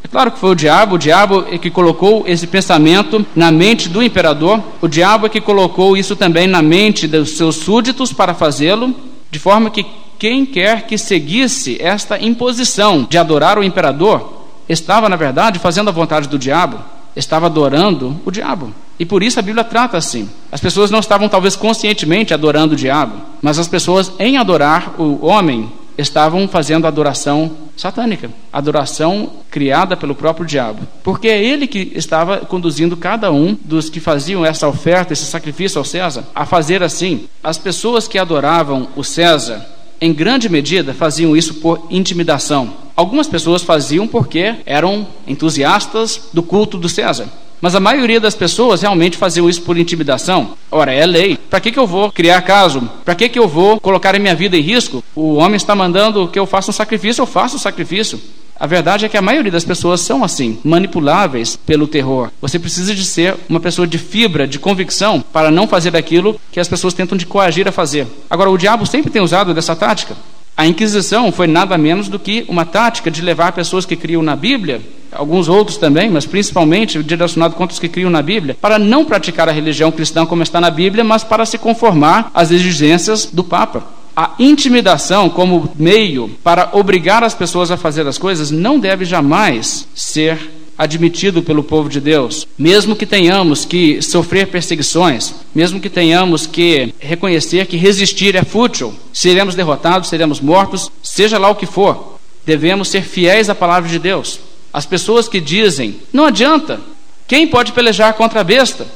[0.05, 3.89] É claro que foi o diabo, o diabo é que colocou esse pensamento na mente
[3.89, 8.33] do imperador, o diabo é que colocou isso também na mente dos seus súditos para
[8.33, 8.95] fazê-lo,
[9.29, 9.85] de forma que
[10.17, 15.93] quem quer que seguisse esta imposição de adorar o imperador estava, na verdade, fazendo a
[15.93, 16.79] vontade do diabo,
[17.17, 18.73] estava adorando o diabo.
[18.99, 20.29] E por isso a Bíblia trata assim.
[20.53, 25.27] As pessoas não estavam, talvez, conscientemente adorando o diabo, mas as pessoas, em adorar o
[25.27, 32.39] homem, estavam fazendo adoração satânica, adoração criada pelo próprio diabo, porque é ele que estava
[32.39, 37.29] conduzindo cada um dos que faziam essa oferta, esse sacrifício ao César, a fazer assim.
[37.43, 39.65] As pessoas que adoravam o César
[40.01, 42.75] em grande medida, faziam isso por intimidação.
[42.95, 47.29] Algumas pessoas faziam porque eram entusiastas do culto do César.
[47.61, 50.51] Mas a maioria das pessoas realmente faziam isso por intimidação.
[50.71, 51.37] Ora, é lei.
[51.37, 52.89] Para que, que eu vou criar caso?
[53.05, 55.03] Para que, que eu vou colocar a minha vida em risco?
[55.15, 58.21] O homem está mandando que eu faça um sacrifício, eu faço o sacrifício.
[58.59, 62.31] A verdade é que a maioria das pessoas são assim, manipuláveis pelo terror.
[62.41, 66.59] Você precisa de ser uma pessoa de fibra, de convicção, para não fazer aquilo que
[66.59, 68.07] as pessoas tentam de coagir a fazer.
[68.31, 70.17] Agora, o diabo sempre tem usado dessa tática.
[70.57, 74.35] A Inquisição foi nada menos do que uma tática de levar pessoas que criam na
[74.35, 74.81] Bíblia,
[75.13, 79.51] alguns outros também, mas principalmente direcionado contra os que criam na Bíblia, para não praticar
[79.51, 83.85] a religião cristã como está na Bíblia, mas para se conformar às exigências do Papa.
[84.17, 89.87] A intimidação como meio para obrigar as pessoas a fazer as coisas não deve jamais
[89.95, 90.39] ser
[90.79, 92.49] admitido pelo povo de Deus.
[92.59, 98.95] Mesmo que tenhamos que sofrer perseguições, mesmo que tenhamos que reconhecer que resistir é fútil,
[99.13, 103.99] seremos derrotados, seremos mortos, seja lá o que for, devemos ser fiéis à palavra de
[103.99, 104.41] Deus.
[104.73, 106.81] As pessoas que dizem, não adianta,
[107.29, 108.87] quem pode pelejar contra a besta?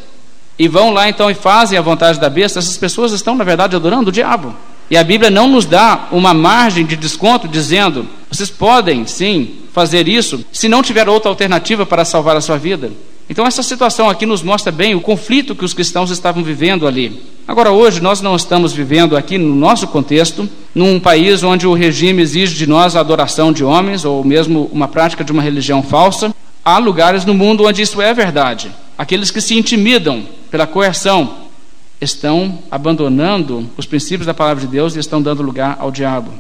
[0.59, 3.77] E vão lá então e fazem a vontade da besta, essas pessoas estão, na verdade,
[3.77, 4.55] adorando o diabo.
[4.91, 10.09] E a Bíblia não nos dá uma margem de desconto dizendo: vocês podem sim fazer
[10.09, 12.91] isso se não tiver outra alternativa para salvar a sua vida.
[13.31, 17.23] Então, essa situação aqui nos mostra bem o conflito que os cristãos estavam vivendo ali.
[17.47, 22.23] Agora, hoje, nós não estamos vivendo aqui no nosso contexto, num país onde o regime
[22.23, 26.35] exige de nós a adoração de homens, ou mesmo uma prática de uma religião falsa.
[26.65, 28.73] Há lugares no mundo onde isso é verdade.
[28.99, 31.37] Aqueles que se intimidam pela coerção,
[32.01, 36.33] estão abandonando os princípios da palavra de Deus e estão dando lugar ao diabo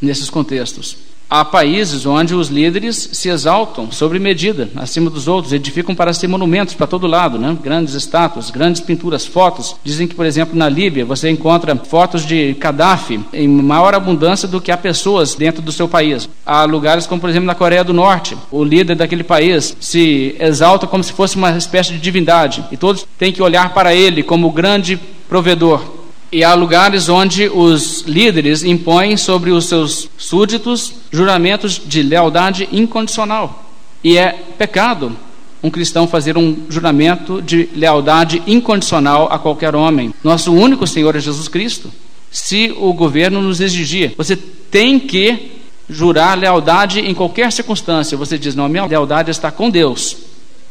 [0.00, 1.09] nesses contextos.
[1.30, 6.26] Há países onde os líderes se exaltam sobre medida, acima dos outros, edificam para si
[6.26, 7.56] monumentos para todo lado, né?
[7.62, 9.76] grandes estátuas, grandes pinturas, fotos.
[9.84, 14.60] Dizem que, por exemplo, na Líbia você encontra fotos de Gaddafi em maior abundância do
[14.60, 16.28] que há pessoas dentro do seu país.
[16.44, 20.88] Há lugares como, por exemplo, na Coreia do Norte, o líder daquele país se exalta
[20.88, 24.50] como se fosse uma espécie de divindade e todos têm que olhar para ele como
[24.50, 25.99] grande provedor.
[26.32, 33.64] E há lugares onde os líderes impõem sobre os seus súditos juramentos de lealdade incondicional.
[34.02, 35.16] E é pecado
[35.62, 40.14] um cristão fazer um juramento de lealdade incondicional a qualquer homem.
[40.24, 41.90] Nosso único Senhor é Jesus Cristo.
[42.30, 45.50] Se o governo nos exigir, você tem que
[45.88, 48.16] jurar lealdade em qualquer circunstância.
[48.16, 50.16] Você diz: não, minha lealdade está com Deus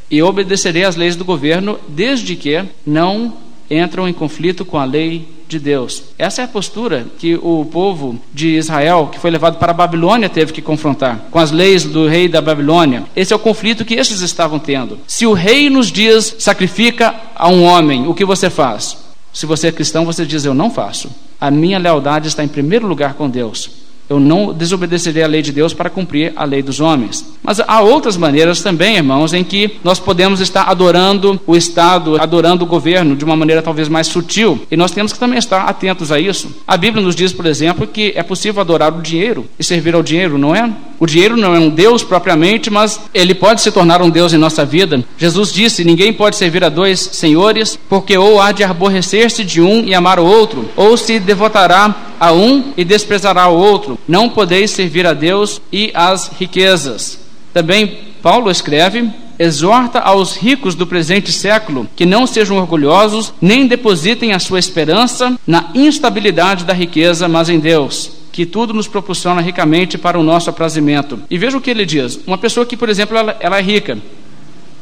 [0.10, 3.34] e obedecerei às leis do governo, desde que não
[3.70, 6.04] entram em conflito com a lei de Deus.
[6.18, 10.30] Essa é a postura que o povo de Israel, que foi levado para a Babilônia,
[10.30, 13.06] teve que confrontar com as leis do rei da Babilônia.
[13.16, 15.00] Esse é o conflito que esses estavam tendo.
[15.08, 18.96] Se o rei nos diz sacrifica a um homem, o que você faz?
[19.34, 21.10] Se você é cristão, você diz eu não faço.
[21.42, 23.89] A minha lealdade está em primeiro lugar com Deus.
[24.10, 27.24] Eu não desobedecerei a lei de Deus para cumprir a lei dos homens.
[27.44, 32.64] Mas há outras maneiras também, irmãos, em que nós podemos estar adorando o Estado, adorando
[32.64, 34.66] o governo de uma maneira talvez mais sutil.
[34.72, 36.50] E nós temos que também estar atentos a isso.
[36.68, 40.02] A Bíblia nos diz, por exemplo, que é possível adorar o dinheiro e servir ao
[40.02, 40.72] dinheiro, não é?
[41.00, 44.38] O dinheiro não é um Deus propriamente, mas ele pode se tornar um Deus em
[44.38, 45.04] nossa vida.
[45.18, 49.86] Jesus disse: Ninguém pode servir a dois senhores, porque ou há de aborrecer-se de um
[49.86, 53.98] e amar o outro, ou se devotará a um e desprezará o outro.
[54.08, 57.20] Não podeis servir a Deus e às riquezas.
[57.54, 64.34] Também Paulo escreve exorta aos ricos do presente século que não sejam orgulhosos, nem depositem
[64.34, 69.98] a sua esperança na instabilidade da riqueza, mas em Deus que tudo nos proporciona ricamente
[69.98, 71.22] para o nosso aprazimento.
[71.30, 73.98] E veja o que ele diz: uma pessoa que, por exemplo, ela, ela é rica,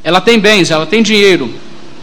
[0.03, 1.51] ela tem bens, ela tem dinheiro,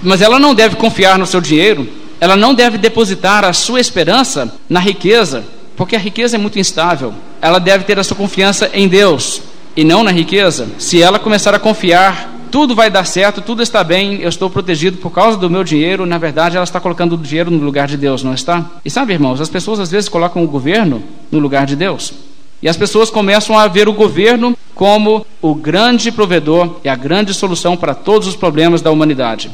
[0.03, 1.89] mas ela não deve confiar no seu dinheiro,
[2.21, 5.45] ela não deve depositar a sua esperança na riqueza,
[5.77, 7.15] porque a riqueza é muito instável.
[7.41, 9.41] Ela deve ter a sua confiança em Deus
[9.77, 10.67] e não na riqueza.
[10.77, 14.99] Se ela começar a confiar tudo vai dar certo, tudo está bem, eu estou protegido
[14.99, 16.07] por causa do meu dinheiro.
[16.07, 18.65] Na verdade, ela está colocando o dinheiro no lugar de Deus, não está?
[18.85, 21.03] E sabe, irmãos, as pessoas às vezes colocam o governo
[21.33, 22.15] no lugar de Deus.
[22.63, 27.35] E as pessoas começam a ver o governo como o grande provedor e a grande
[27.35, 29.51] solução para todos os problemas da humanidade.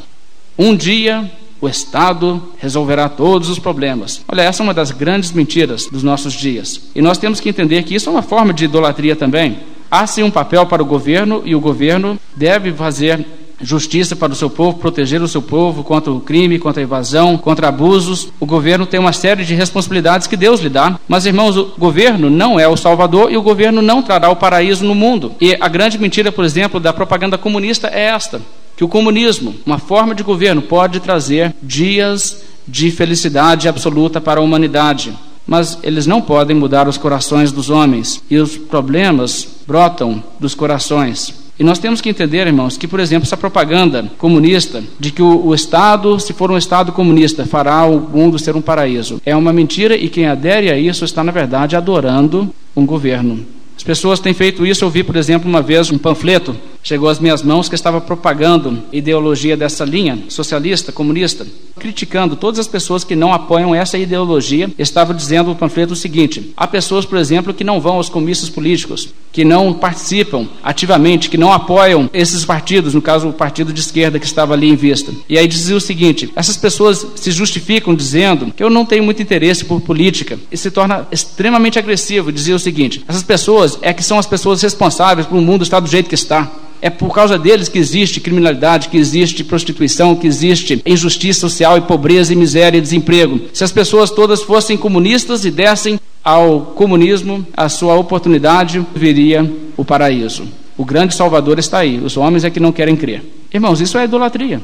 [0.55, 1.27] Um dia
[1.59, 4.21] o Estado resolverá todos os problemas.
[4.27, 6.79] Olha, essa é uma das grandes mentiras dos nossos dias.
[6.93, 9.57] E nós temos que entender que isso é uma forma de idolatria também.
[9.91, 13.25] Há sim um papel para o governo e o governo deve fazer
[13.61, 17.37] justiça para o seu povo, proteger o seu povo contra o crime, contra a evasão,
[17.37, 18.29] contra abusos.
[18.39, 20.97] O governo tem uma série de responsabilidades que Deus lhe dá.
[21.09, 24.85] Mas, irmãos, o governo não é o Salvador e o governo não trará o paraíso
[24.85, 25.33] no mundo.
[25.41, 28.41] E a grande mentira, por exemplo, da propaganda comunista é esta:
[28.77, 34.43] que o comunismo, uma forma de governo, pode trazer dias de felicidade absoluta para a
[34.43, 35.13] humanidade
[35.51, 41.33] mas eles não podem mudar os corações dos homens e os problemas brotam dos corações.
[41.59, 45.47] E nós temos que entender, irmãos, que, por exemplo, essa propaganda comunista de que o,
[45.47, 49.51] o, Estado, se for um Estado comunista, fará o mundo ser um paraíso, é uma
[49.51, 53.45] mentira e quem adere a isso está, na verdade, adorando um governo.
[53.81, 54.85] As pessoas têm feito isso.
[54.85, 58.83] Eu vi, por exemplo, uma vez um panfleto chegou às minhas mãos que estava propagando
[58.91, 61.45] ideologia dessa linha socialista, comunista,
[61.79, 64.69] criticando todas as pessoas que não apoiam essa ideologia.
[64.77, 68.49] Estava dizendo no panfleto o seguinte: há pessoas, por exemplo, que não vão aos comícios
[68.49, 73.79] políticos, que não participam ativamente, que não apoiam esses partidos, no caso o partido de
[73.79, 75.11] esquerda que estava ali em vista.
[75.29, 79.21] E aí dizia o seguinte: essas pessoas se justificam dizendo que eu não tenho muito
[79.21, 82.31] interesse por política e se torna extremamente agressivo.
[82.31, 85.79] Dizia o seguinte: essas pessoas é que são as pessoas responsáveis por o mundo estar
[85.79, 86.49] do jeito que está.
[86.81, 91.81] É por causa deles que existe criminalidade, que existe prostituição, que existe injustiça social e
[91.81, 93.39] pobreza e miséria e desemprego.
[93.53, 99.85] Se as pessoas todas fossem comunistas e dessem ao comunismo a sua oportunidade, viria o
[99.85, 100.43] paraíso.
[100.77, 101.99] O grande Salvador está aí.
[101.99, 103.23] Os homens é que não querem crer.
[103.53, 104.61] Irmãos, isso é idolatria.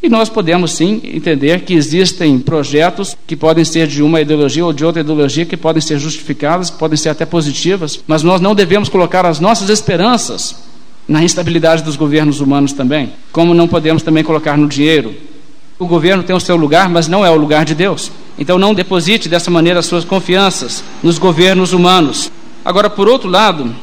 [0.00, 4.72] E nós podemos sim entender que existem projetos que podem ser de uma ideologia ou
[4.72, 8.88] de outra ideologia, que podem ser justificadas, podem ser até positivas, mas nós não devemos
[8.88, 10.54] colocar as nossas esperanças
[11.08, 15.14] na instabilidade dos governos humanos também, como não podemos também colocar no dinheiro.
[15.78, 18.12] O governo tem o seu lugar, mas não é o lugar de Deus.
[18.38, 22.30] Então não deposite dessa maneira as suas confianças nos governos humanos.
[22.64, 23.74] Agora, por outro lado,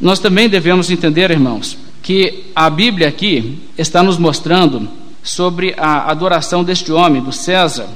[0.00, 4.88] nós também devemos entender, irmãos, que a Bíblia aqui está nos mostrando
[5.30, 7.86] sobre a adoração deste homem, do César,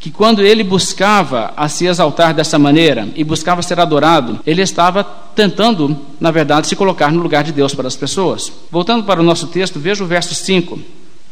[0.00, 5.02] que quando ele buscava a se exaltar dessa maneira e buscava ser adorado, ele estava
[5.02, 8.52] tentando, na verdade, se colocar no lugar de Deus para as pessoas.
[8.70, 10.78] Voltando para o nosso texto, veja o verso 5.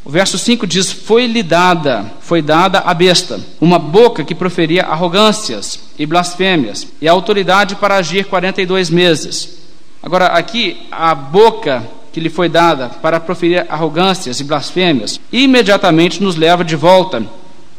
[0.04, 5.80] O verso 5 diz: Foi-lhe dada, foi dada a besta, uma boca que proferia arrogâncias
[5.98, 9.58] e blasfêmias, e a autoridade para agir 42 meses.
[10.02, 16.36] Agora, aqui, a boca que lhe foi dada para proferir arrogâncias e blasfêmias, imediatamente nos
[16.36, 17.24] leva de volta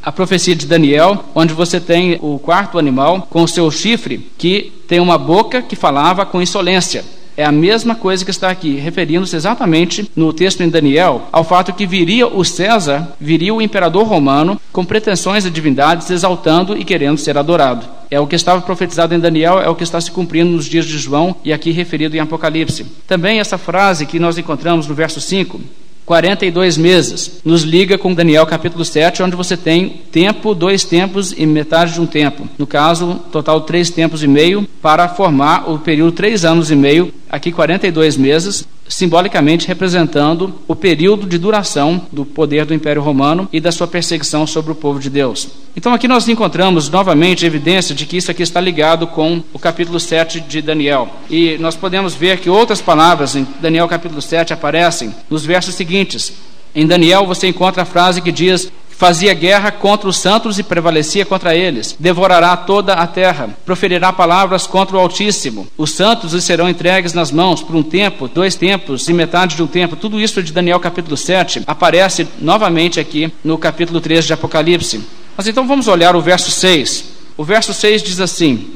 [0.01, 4.73] a profecia de Daniel, onde você tem o quarto animal com o seu chifre, que
[4.87, 7.05] tem uma boca que falava com insolência.
[7.35, 11.73] É a mesma coisa que está aqui, referindo-se exatamente no texto em Daniel ao fato
[11.73, 17.17] que viria o César, viria o imperador romano com pretensões de divindades, exaltando e querendo
[17.17, 17.87] ser adorado.
[18.11, 20.85] É o que estava profetizado em Daniel, é o que está se cumprindo nos dias
[20.85, 22.85] de João e aqui referido em Apocalipse.
[23.07, 25.59] Também essa frase que nós encontramos no verso 5,
[26.05, 27.41] 42 meses.
[27.45, 32.01] Nos liga com Daniel capítulo 7, onde você tem tempo, dois tempos e metade de
[32.01, 32.47] um tempo.
[32.57, 37.13] No caso, total três tempos e meio para formar o período três anos e meio,
[37.29, 43.59] aqui 42 meses, simbolicamente representando o período de duração do poder do Império Romano e
[43.59, 45.47] da sua perseguição sobre o povo de Deus.
[45.75, 49.99] Então aqui nós encontramos novamente evidência de que isso aqui está ligado com o capítulo
[49.99, 51.09] 7 de Daniel.
[51.29, 56.33] E nós podemos ver que outras palavras em Daniel capítulo 7 aparecem nos versos seguintes.
[56.75, 61.25] Em Daniel você encontra a frase que diz: fazia guerra contra os santos e prevalecia
[61.25, 61.95] contra eles.
[61.99, 65.67] Devorará toda a terra, proferirá palavras contra o Altíssimo.
[65.77, 69.63] Os santos lhe serão entregues nas mãos por um tempo, dois tempos e metade de
[69.63, 69.95] um tempo.
[69.95, 75.03] Tudo isso de Daniel capítulo 7 aparece novamente aqui no capítulo 3 de Apocalipse.
[75.35, 77.05] Mas então vamos olhar o verso 6.
[77.35, 78.71] O verso 6 diz assim: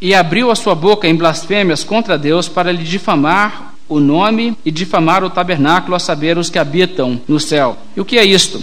[0.00, 4.70] E abriu a sua boca em blasfêmias contra Deus para lhe difamar o nome e
[4.70, 7.76] difamar o tabernáculo, a saber, os que habitam no céu.
[7.96, 8.62] E o que é isto?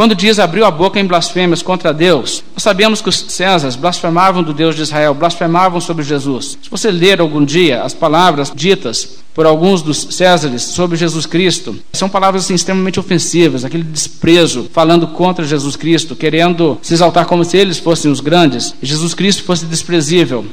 [0.00, 4.42] Quando diz abriu a boca em blasfêmias contra Deus, nós sabemos que os Césares blasfemavam
[4.42, 6.56] do Deus de Israel, blasfemavam sobre Jesus.
[6.62, 11.76] Se você ler algum dia as palavras ditas por alguns dos Césares sobre Jesus Cristo,
[11.92, 17.44] são palavras assim, extremamente ofensivas, aquele desprezo, falando contra Jesus Cristo, querendo se exaltar como
[17.44, 20.46] se eles fossem os grandes Jesus Cristo fosse desprezível.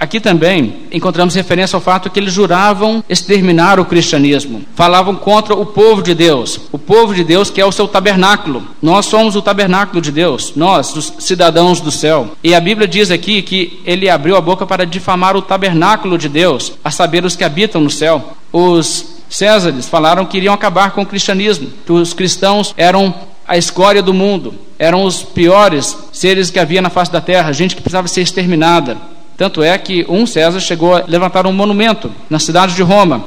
[0.00, 4.62] Aqui também encontramos referência ao fato que eles juravam exterminar o cristianismo.
[4.74, 6.58] Falavam contra o povo de Deus.
[6.72, 8.66] O povo de Deus que é o seu tabernáculo.
[8.80, 12.30] Nós somos o tabernáculo de Deus, nós, os cidadãos do céu.
[12.42, 16.30] E a Bíblia diz aqui que ele abriu a boca para difamar o tabernáculo de
[16.30, 18.32] Deus, a saber, os que habitam no céu.
[18.50, 23.14] Os Césares falaram que iriam acabar com o cristianismo, que os cristãos eram
[23.46, 27.76] a escória do mundo, eram os piores seres que havia na face da terra, gente
[27.76, 28.96] que precisava ser exterminada.
[29.40, 33.24] Tanto é que um César chegou a levantar um monumento na cidade de Roma,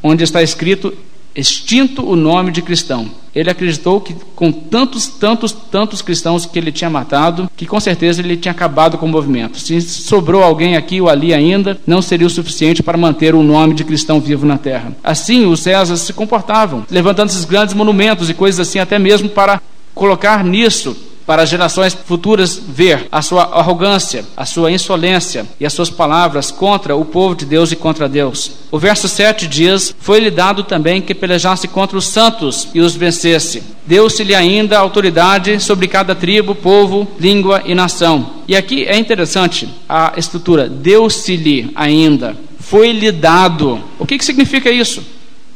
[0.00, 0.94] onde está escrito
[1.34, 3.10] extinto o nome de cristão.
[3.34, 8.22] Ele acreditou que com tantos, tantos, tantos cristãos que ele tinha matado, que com certeza
[8.22, 9.58] ele tinha acabado com o movimento.
[9.58, 13.74] Se sobrou alguém aqui ou ali ainda, não seria o suficiente para manter o nome
[13.74, 14.96] de cristão vivo na terra.
[15.02, 19.60] Assim, os Césares se comportavam, levantando esses grandes monumentos e coisas assim, até mesmo para
[19.92, 20.96] colocar nisso
[21.26, 26.50] para as gerações futuras ver a sua arrogância, a sua insolência e as suas palavras
[26.50, 28.52] contra o povo de Deus e contra Deus.
[28.70, 33.62] O verso 7 diz: Foi-lhe dado também que pelejasse contra os santos e os vencesse.
[33.86, 38.34] Deu-se-lhe ainda autoridade sobre cada tribo, povo, língua e nação.
[38.46, 43.82] E aqui é interessante a estrutura: deu-se-lhe ainda, foi-lhe dado.
[43.98, 45.02] O que, que significa isso?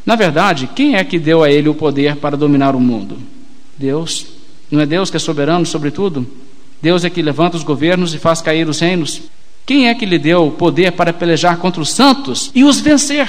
[0.04, 3.18] Na verdade, quem é que deu a ele o poder para dominar o mundo?
[3.78, 4.39] Deus.
[4.70, 6.26] Não é Deus que é soberano sobre tudo?
[6.80, 9.22] Deus é que levanta os governos e faz cair os reinos.
[9.66, 13.28] Quem é que lhe deu o poder para pelejar contra os santos e os vencer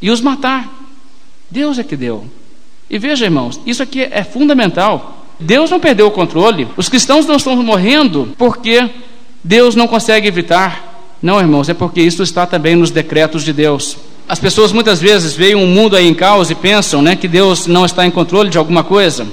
[0.00, 0.72] e os matar?
[1.50, 2.26] Deus é que deu.
[2.88, 5.26] E veja, irmãos, isso aqui é fundamental.
[5.40, 6.68] Deus não perdeu o controle.
[6.76, 8.88] Os cristãos não estão morrendo porque
[9.42, 11.16] Deus não consegue evitar.
[11.20, 13.96] Não, irmãos, é porque isso está também nos decretos de Deus.
[14.28, 17.66] As pessoas muitas vezes veem um mundo aí em caos e pensam né, que Deus
[17.66, 19.26] não está em controle de alguma coisa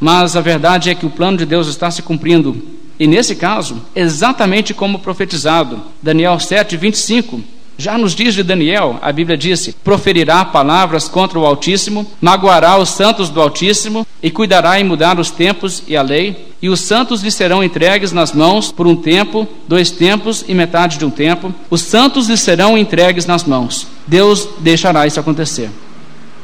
[0.00, 2.62] mas a verdade é que o plano de Deus está se cumprindo.
[2.98, 7.40] E nesse caso, exatamente como profetizado, Daniel 7, 25.
[7.78, 12.88] Já nos dias de Daniel, a Bíblia disse: proferirá palavras contra o Altíssimo, magoará os
[12.88, 17.22] santos do Altíssimo, e cuidará em mudar os tempos e a lei, e os santos
[17.22, 21.54] lhe serão entregues nas mãos por um tempo, dois tempos e metade de um tempo.
[21.68, 23.86] Os santos lhe serão entregues nas mãos.
[24.06, 25.70] Deus deixará isso acontecer.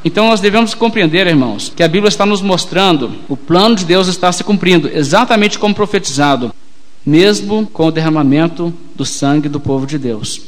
[0.04, 4.08] Então nós devemos compreender, irmãos, que a Bíblia está nos mostrando o plano de Deus
[4.08, 6.52] está se cumprindo, exatamente como profetizado,
[7.06, 10.40] mesmo com o derramamento do sangue do povo de Deus.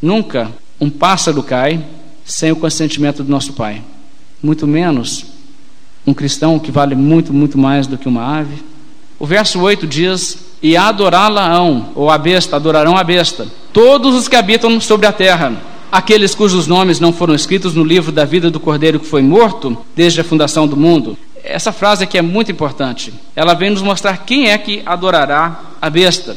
[0.00, 1.84] Nunca um pássaro cai
[2.24, 3.82] sem o consentimento do nosso Pai,
[4.42, 5.26] muito menos
[6.04, 8.56] um cristão que vale muito, muito mais do que uma ave.
[9.18, 14.34] O verso 8 diz: E adorá-la-ão, ou a besta, adorarão a besta, todos os que
[14.34, 18.58] habitam sobre a terra aqueles cujos nomes não foram escritos no livro da vida do
[18.58, 21.18] Cordeiro que foi morto desde a fundação do mundo.
[21.44, 23.12] Essa frase aqui é muito importante.
[23.36, 26.34] Ela vem nos mostrar quem é que adorará a besta.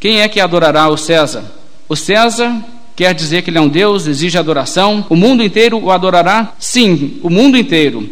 [0.00, 1.44] Quem é que adorará o César?
[1.86, 2.64] O César
[2.96, 5.04] quer dizer que ele é um Deus, exige adoração.
[5.10, 6.54] O mundo inteiro o adorará?
[6.58, 8.08] Sim, o mundo inteiro,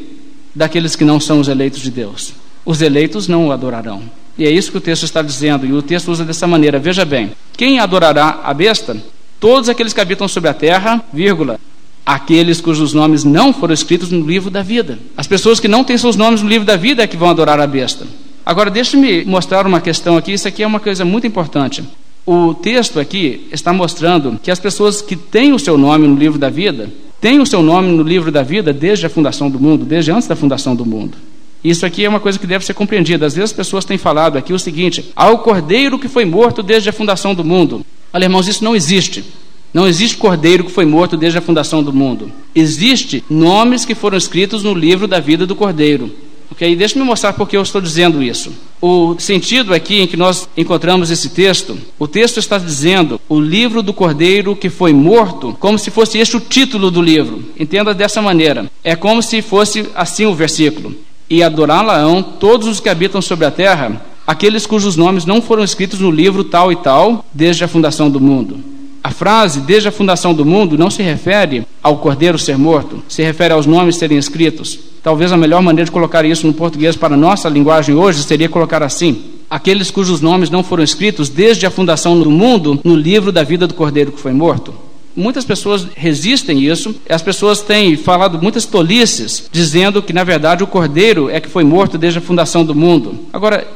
[0.55, 2.35] daqueles que não são os eleitos de Deus.
[2.65, 4.03] Os eleitos não o adorarão.
[4.37, 6.79] E é isso que o texto está dizendo, e o texto usa dessa maneira.
[6.79, 8.97] Veja bem: quem adorará a besta
[9.41, 11.59] todos aqueles que habitam sobre a terra, vírgula,
[12.05, 14.99] aqueles cujos nomes não foram escritos no livro da vida.
[15.17, 17.59] As pessoas que não têm seus nomes no livro da vida é que vão adorar
[17.59, 18.07] a besta.
[18.45, 21.83] Agora, deixe-me mostrar uma questão aqui, isso aqui é uma coisa muito importante.
[22.27, 26.39] O texto aqui está mostrando que as pessoas que têm o seu nome no livro
[26.39, 29.85] da vida, têm o seu nome no livro da vida desde a fundação do mundo,
[29.85, 31.17] desde antes da fundação do mundo.
[31.63, 33.27] Isso aqui é uma coisa que deve ser compreendida.
[33.27, 36.89] Às vezes as pessoas têm falado aqui o seguinte: ao cordeiro que foi morto desde
[36.89, 37.85] a fundação do mundo.
[38.13, 39.25] Olha, irmãos, isso não existe.
[39.73, 42.33] Não existe cordeiro que foi morto desde a fundação do mundo.
[42.55, 46.11] Existe nomes que foram escritos no livro da vida do cordeiro.
[46.51, 46.75] Ok?
[46.75, 48.53] Deixa-me mostrar por que eu estou dizendo isso.
[48.83, 53.81] O sentido aqui em que nós encontramos esse texto, o texto está dizendo o livro
[53.83, 57.45] do cordeiro que foi morto, como se fosse este o título do livro.
[57.57, 58.69] Entenda dessa maneira.
[58.83, 60.93] É como se fosse assim o versículo.
[61.31, 65.99] e adorá-la-ão todos os que habitam sobre a terra, aqueles cujos nomes não foram escritos
[65.99, 68.61] no livro tal e tal, desde a fundação do mundo.
[69.03, 73.25] A frase desde a fundação do mundo não se refere ao cordeiro ser morto, se
[73.25, 74.79] refere aos nomes serem escritos.
[75.03, 78.49] Talvez a melhor maneira de colocar isso no português para a nossa linguagem hoje seria
[78.49, 79.21] colocar assim:
[79.51, 83.67] aqueles cujos nomes não foram escritos desde a fundação do mundo no livro da vida
[83.67, 84.73] do cordeiro que foi morto.
[85.17, 90.69] Muitas pessoas resistem isso, as pessoas têm falado muitas tolices, dizendo que na verdade o
[90.69, 93.19] cordeiro é que foi morto desde a fundação do mundo.
[93.33, 93.67] Agora,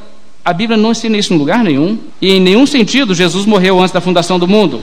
[0.44, 3.92] a Bíblia não ensina isso em lugar nenhum, e em nenhum sentido Jesus morreu antes
[3.92, 4.82] da fundação do mundo.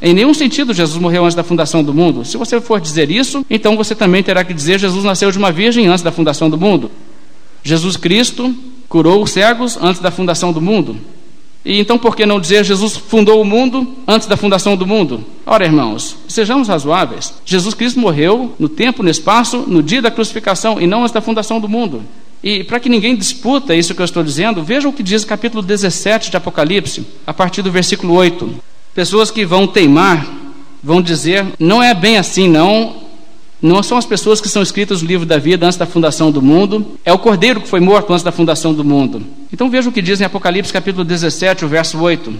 [0.00, 2.24] Em nenhum sentido Jesus morreu antes da fundação do mundo.
[2.24, 5.50] Se você for dizer isso, então você também terá que dizer Jesus nasceu de uma
[5.50, 6.90] virgem antes da fundação do mundo.
[7.64, 8.54] Jesus Cristo
[8.88, 10.96] curou os cegos antes da fundação do mundo.
[11.64, 15.24] E então por que não dizer Jesus fundou o mundo antes da fundação do mundo?
[15.44, 17.34] Ora, irmãos, sejamos razoáveis.
[17.44, 21.20] Jesus Cristo morreu no tempo, no espaço, no dia da crucificação e não antes da
[21.20, 22.02] fundação do mundo.
[22.42, 25.26] E para que ninguém disputa isso que eu estou dizendo, vejam o que diz o
[25.26, 28.54] capítulo 17 de Apocalipse, a partir do versículo 8.
[28.94, 30.26] Pessoas que vão teimar,
[30.82, 33.08] vão dizer, não é bem assim, não.
[33.60, 36.40] Não são as pessoas que são escritas no livro da vida antes da fundação do
[36.40, 39.20] mundo, é o cordeiro que foi morto antes da fundação do mundo.
[39.52, 42.32] Então veja o que diz em Apocalipse capítulo 17, o verso 8.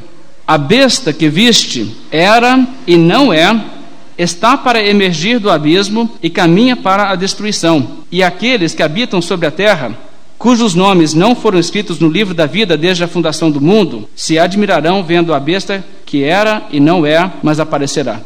[0.46, 3.52] A besta que viste era e não é,
[4.18, 7.98] está para emergir do abismo e caminha para a destruição.
[8.10, 9.96] E aqueles que habitam sobre a terra
[10.38, 14.38] cujos nomes não foram escritos no livro da vida desde a fundação do mundo, se
[14.38, 18.20] admirarão vendo a besta que era e não é, mas aparecerá.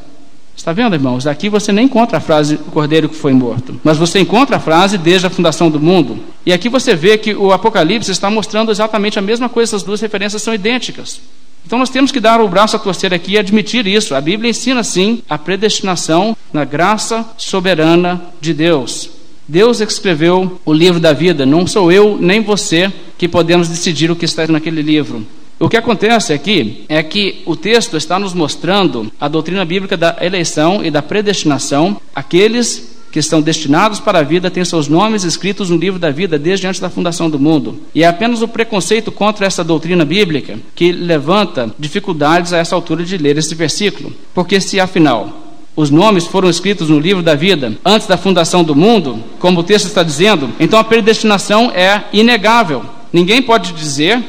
[0.54, 1.26] Está vendo, irmãos?
[1.26, 4.60] Aqui você nem encontra a frase o cordeiro que foi morto, mas você encontra a
[4.60, 6.18] frase desde a fundação do mundo.
[6.44, 10.00] E aqui você vê que o Apocalipse está mostrando exatamente a mesma coisa, essas duas
[10.00, 11.20] referências são idênticas.
[11.66, 14.14] Então nós temos que dar o braço a torcer aqui e admitir isso.
[14.14, 19.10] A Bíblia ensina sim a predestinação na graça soberana de Deus.
[19.46, 24.16] Deus escreveu o livro da vida, não sou eu nem você que podemos decidir o
[24.16, 25.26] que está naquele livro.
[25.58, 30.16] O que acontece aqui é que o texto está nos mostrando a doutrina bíblica da
[30.20, 32.00] eleição e da predestinação.
[32.14, 36.38] Aqueles que estão destinados para a vida têm seus nomes escritos no livro da vida
[36.38, 37.78] desde antes da fundação do mundo.
[37.94, 43.04] E é apenas o preconceito contra essa doutrina bíblica que levanta dificuldades a essa altura
[43.04, 44.14] de ler esse versículo.
[44.32, 45.42] Porque se afinal
[45.76, 49.64] os nomes foram escritos no livro da vida antes da fundação do mundo, como o
[49.64, 52.82] texto está dizendo, então a predestinação é inegável.
[53.12, 54.22] Ninguém pode dizer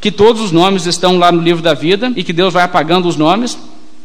[0.00, 3.06] que todos os nomes estão lá no livro da vida e que Deus vai apagando
[3.06, 3.58] os nomes,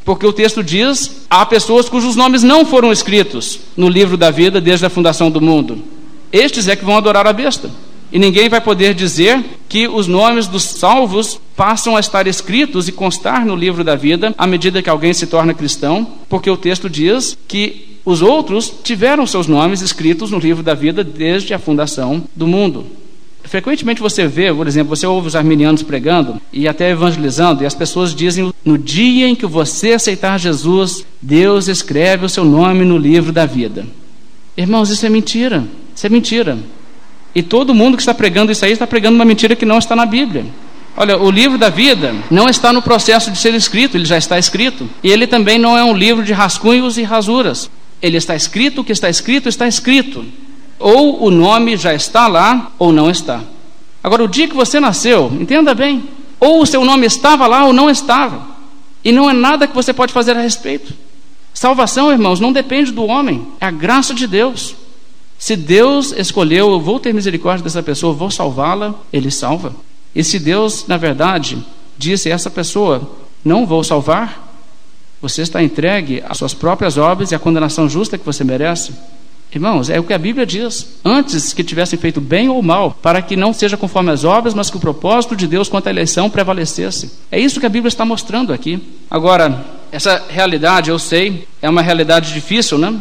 [0.08, 4.62] porque o texto diz: há pessoas cujos nomes não foram escritos no livro da vida
[4.62, 5.84] desde a fundação do mundo.
[6.32, 7.70] Estes é que vão adorar a besta.
[8.10, 12.93] E ninguém vai poder dizer que os nomes dos salvos passam a estar escritos e
[12.93, 16.89] constar no livro da vida à medida que alguém se torna cristão, porque o texto
[16.89, 22.24] diz que os outros tiveram seus nomes escritos no livro da vida desde a fundação
[22.34, 22.86] do mundo.
[23.48, 27.74] Frequentemente você vê, por exemplo, você ouve os arminianos pregando e até evangelizando, e as
[27.74, 32.98] pessoas dizem: no dia em que você aceitar Jesus, Deus escreve o seu nome no
[32.98, 33.86] livro da vida.
[34.56, 35.64] Irmãos, isso é mentira.
[35.95, 36.58] Isso é mentira.
[37.34, 39.95] E todo mundo que está pregando isso aí está pregando uma mentira que não está
[39.95, 40.45] na Bíblia.
[40.95, 44.39] Olha, o livro da vida não está no processo de ser escrito, ele já está
[44.39, 44.89] escrito.
[45.04, 47.70] E ele também não é um livro de rascunhos e rasuras.
[48.02, 50.26] Ele está escrito, o que está escrito está escrito.
[50.80, 53.42] Ou o nome já está lá, ou não está.
[54.04, 56.04] Agora, o dia que você nasceu, entenda bem,
[56.40, 58.42] ou o seu nome estava lá ou não estava.
[59.04, 60.94] E não é nada que você pode fazer a respeito.
[61.54, 64.76] Salvação, irmãos, não depende do homem, é a graça de Deus.
[65.40, 69.76] Se Deus escolheu, eu vou ter misericórdia dessa pessoa, vou salvá-la, Ele salva.
[70.14, 71.64] E se Deus, na verdade,
[71.98, 73.12] disse a essa pessoa,
[73.44, 74.48] não vou salvar,
[75.22, 78.94] você está entregue às suas próprias obras e à condenação justa que você merece.
[79.54, 81.00] Irmãos, é o que a Bíblia diz.
[81.04, 84.70] Antes que tivessem feito bem ou mal, para que não seja conforme as obras, mas
[84.70, 87.12] que o propósito de Deus quanto à eleição prevalecesse.
[87.32, 88.80] É isso que a Bíblia está mostrando aqui.
[89.10, 92.93] Agora, essa realidade, eu sei, é uma realidade difícil, né?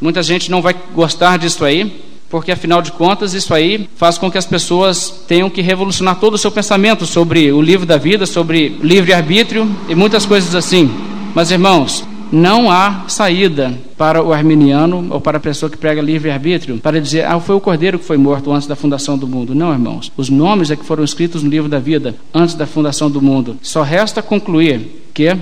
[0.00, 4.30] Muita gente não vai gostar disso aí, porque afinal de contas isso aí faz com
[4.30, 8.24] que as pessoas tenham que revolucionar todo o seu pensamento sobre o livro da vida,
[8.24, 10.90] sobre livre-arbítrio e muitas coisas assim.
[11.34, 16.78] Mas irmãos, não há saída para o arminiano ou para a pessoa que prega livre-arbítrio
[16.78, 19.54] para dizer, ah, foi o cordeiro que foi morto antes da fundação do mundo.
[19.54, 20.12] Não, irmãos.
[20.16, 23.56] Os nomes é que foram escritos no livro da vida antes da fundação do mundo.
[23.62, 25.36] Só resta concluir que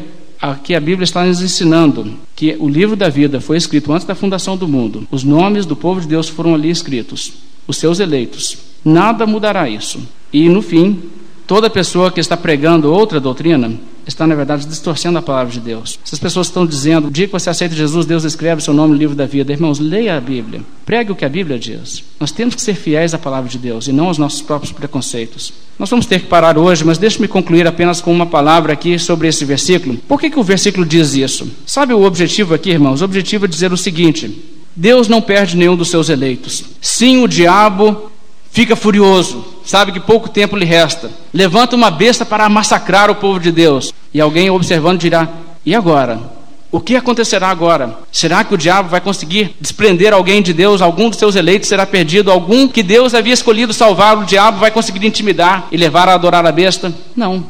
[0.44, 4.14] Aqui a Bíblia está nos ensinando que o livro da vida foi escrito antes da
[4.14, 5.08] fundação do mundo.
[5.10, 7.32] Os nomes do povo de Deus foram ali escritos,
[7.66, 8.58] os seus eleitos.
[8.84, 10.06] Nada mudará isso.
[10.30, 11.00] E no fim,
[11.46, 13.72] toda pessoa que está pregando outra doutrina
[14.06, 15.98] está, na verdade, distorcendo a palavra de Deus.
[16.04, 18.98] Essas pessoas estão dizendo, o dia que você aceita Jesus, Deus escreve seu nome no
[18.98, 19.52] livro da vida.
[19.52, 20.62] Irmãos, leia a Bíblia.
[20.84, 22.04] Pregue o que a Bíblia diz.
[22.20, 25.52] Nós temos que ser fiéis à palavra de Deus e não aos nossos próprios preconceitos.
[25.78, 29.28] Nós vamos ter que parar hoje, mas deixe-me concluir apenas com uma palavra aqui sobre
[29.28, 29.96] esse versículo.
[30.08, 31.50] Por que, que o versículo diz isso?
[31.66, 33.00] Sabe o objetivo aqui, irmãos?
[33.00, 34.42] O objetivo é dizer o seguinte:
[34.76, 36.64] Deus não perde nenhum dos seus eleitos.
[36.80, 38.10] Sim, o diabo
[38.54, 41.10] fica furioso, sabe que pouco tempo lhe resta.
[41.32, 43.92] Levanta uma besta para massacrar o povo de Deus.
[44.14, 45.28] E alguém observando dirá:
[45.66, 46.32] E agora?
[46.70, 47.98] O que acontecerá agora?
[48.10, 50.82] Será que o diabo vai conseguir desprender alguém de Deus?
[50.82, 52.32] Algum dos seus eleitos será perdido?
[52.32, 56.44] Algum que Deus havia escolhido salvar, o diabo vai conseguir intimidar e levar a adorar
[56.44, 56.92] a besta?
[57.14, 57.44] Não.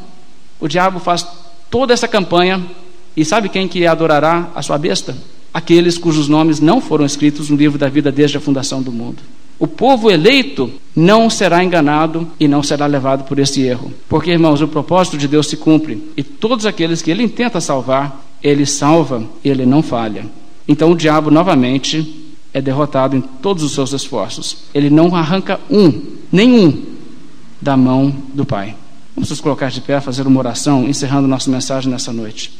[0.59, 1.25] O diabo faz
[1.71, 2.63] toda essa campanha
[3.17, 5.15] e sabe quem que adorará a sua besta?
[5.51, 9.23] Aqueles cujos nomes não foram escritos no livro da vida desde a fundação do mundo.
[9.57, 13.93] O povo eleito não será enganado e não será levado por esse erro.
[14.09, 18.23] Porque, irmãos, o propósito de Deus se cumpre e todos aqueles que ele intenta salvar,
[18.43, 20.25] ele salva e ele não falha.
[20.67, 24.57] Então o diabo novamente é derrotado em todos os seus esforços.
[24.73, 26.01] Ele não arranca um,
[26.31, 26.83] nenhum,
[27.61, 28.75] da mão do Pai.
[29.15, 32.51] Vamos nos colocar de pé, fazer uma oração, encerrando nossa mensagem nessa noite.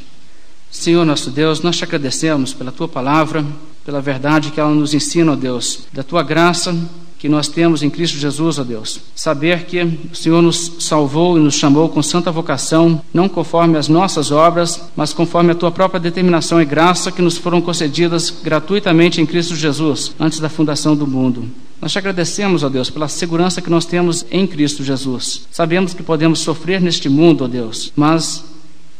[0.70, 3.44] Senhor nosso Deus, nós te agradecemos pela tua palavra,
[3.86, 6.76] pela verdade que ela nos ensina, ó Deus, da tua graça
[7.20, 9.00] que nós temos em Cristo Jesus, ó Deus.
[9.14, 13.86] Saber que o Senhor nos salvou e nos chamou com santa vocação, não conforme as
[13.86, 19.20] nossas obras, mas conforme a tua própria determinação e graça que nos foram concedidas gratuitamente
[19.20, 21.48] em Cristo Jesus, antes da fundação do mundo.
[21.80, 25.42] Nós te agradecemos, ó Deus, pela segurança que nós temos em Cristo Jesus.
[25.52, 28.44] Sabemos que podemos sofrer neste mundo, ó Deus, mas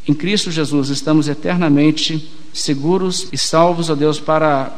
[0.07, 2.25] em Cristo Jesus estamos eternamente
[2.61, 4.71] seguros e salvos, ó Deus, para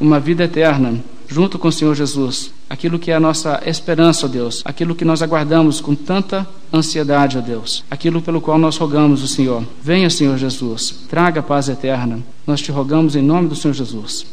[0.00, 2.52] uma vida eterna, junto com o Senhor Jesus.
[2.68, 7.38] Aquilo que é a nossa esperança, ó Deus, aquilo que nós aguardamos com tanta ansiedade,
[7.38, 9.64] ó Deus, aquilo pelo qual nós rogamos o Senhor.
[9.82, 12.20] Venha, Senhor Jesus, traga paz eterna.
[12.46, 14.26] Nós te rogamos em nome do Senhor Jesus.